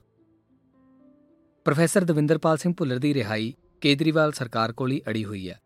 ਪ੍ਰੋਫੈਸਰ 1.64 2.04
ਦਵਿੰਦਰਪਾਲ 2.04 2.56
ਸਿੰਘ 2.56 2.74
ਭੁੱਲਰ 2.78 2.98
ਦੀ 2.98 3.14
ਰਿਹਾਈ 3.14 3.54
ਕੇਜਰੀਵਾਲ 3.80 4.32
ਸਰਕਾਰ 4.32 4.72
ਕੋਲ 4.72 4.92
ਹੀ 4.92 5.02
ਅੜੀ 5.08 5.24
ਹੋਈ 5.24 5.50
ਹੈ। 5.50 5.60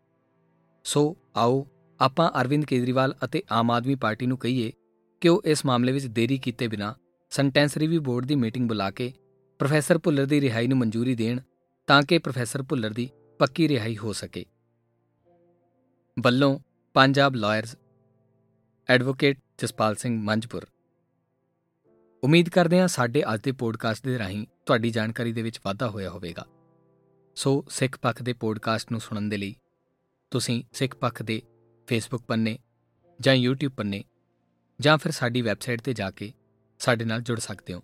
ਸੋ 0.83 1.17
ਆਓ 1.35 1.67
ਆਪਾਂ 1.99 2.31
ਅਰਵਿੰਦ 2.41 2.65
ਕੇਜਰੀਵਾਲ 2.65 3.15
ਅਤੇ 3.23 3.43
ਆਮ 3.51 3.71
ਆਦਮੀ 3.71 3.95
ਪਾਰਟੀ 3.95 4.25
ਨੂੰ 4.25 4.37
ਕਹੀਏ 4.37 4.71
ਕਿ 5.21 5.29
ਉਹ 5.29 5.41
ਇਸ 5.45 5.65
ਮਾਮਲੇ 5.65 5.91
ਵਿੱਚ 5.91 6.05
ਦੇਰੀ 6.05 6.37
ਕੀਤੇ 6.37 6.67
ਬਿਨਾ 6.67 6.95
ਸੈਂਟੈਂਸ 7.29 7.77
ਰਿਵਿਊ 7.77 8.01
ਬੋਰਡ 8.01 8.25
ਦੀ 8.25 8.35
ਮੀਟਿੰਗ 8.35 8.67
ਬੁਲਾ 8.67 8.91
ਕੇ 8.91 9.13
ਪ੍ਰੋਫੈਸਰ 9.59 9.97
ਭੁੱਲਰ 9.97 10.25
ਦੀ 10.25 10.41
ਰਿਹਾਈ 10.41 10.67
ਨੂੰ 10.67 10.77
ਮਨਜ਼ੂਰੀ 10.77 11.15
ਦੇਣ 11.15 11.39
ਤਾਂ 11.87 12.03
ਕਿ 12.03 12.17
ਪ੍ਰੋਫੈਸਰ 12.17 12.63
ਭੁੱਲਰ 12.63 12.89
ਦੀ 12.89 13.09
ਪੱਕੀ 13.39 13.67
ਰਿਹਾਈ 13.67 13.97
ਹੋ 13.97 14.13
ਸਕੇ। 14.13 14.45
ਵੱਲੋਂ 16.19 16.59
ਪੰਜਾਬ 16.93 17.35
ਲਾਇਰਸ 17.35 17.75
ਐਡਵੋਕੇਟ 18.89 19.39
ਜਸਪਾਲ 19.57 19.95
ਸਿੰਘ 19.95 20.21
ਮੰਜਪੁਰ 20.21 20.67
ਉਮੀਦ 22.23 22.49
ਕਰਦੇ 22.49 22.79
ਹਾਂ 22.79 22.87
ਸਾਡੇ 22.87 23.23
ਅੱਜ 23.33 23.41
ਦੇ 23.41 23.51
ਪੋਡਕਾਸਟ 23.51 24.05
ਦੇ 24.05 24.19
ਰਾਹੀਂ 24.19 24.47
ਤੁਹਾਡੀ 24.65 24.89
ਜਾਣਕਾਰੀ 24.89 25.33
ਦੇ 25.33 25.41
ਵਿੱਚ 25.41 25.59
ਵਾਧਾ 25.65 25.89
ਹੋਇਆ 25.89 26.09
ਹੋਵੇਗਾ। 26.09 26.45
ਸੋ 27.35 27.65
ਸਿੱਖ 27.69 27.99
ਪੱਖ 27.99 28.23
ਦੇ 28.23 28.33
ਪੋਡਕਾਸਟ 28.33 28.91
ਨੂੰ 28.91 29.01
ਸੁਣਨ 29.01 29.29
ਦੇ 29.29 29.37
ਲਈ 29.37 29.55
ਤੁਸੀਂ 30.31 30.63
ਸਿੱਖ 30.73 30.95
ਪੱਖ 30.95 31.23
ਦੇ 31.23 31.41
ਫੇਸਬੁੱਕ 31.87 32.23
ਪੰਨੇ 32.23 32.59
ਜਾਂ 33.19 33.35
YouTube 33.35 33.75
ਪੰਨੇ 33.77 34.03
ਜਾਂ 34.79 34.97
ਫਿਰ 34.97 35.11
ਸਾਡੀ 35.11 35.41
ਵੈਬਸਾਈਟ 35.41 35.81
ਤੇ 35.81 35.93
ਜਾ 35.93 36.11
ਕੇ 36.11 36.33
ਸਾਡੇ 36.79 37.05
ਨਾਲ 37.05 37.21
ਜੁੜ 37.21 37.39
ਸਕਦੇ 37.39 37.73
ਹੋ। 37.73 37.83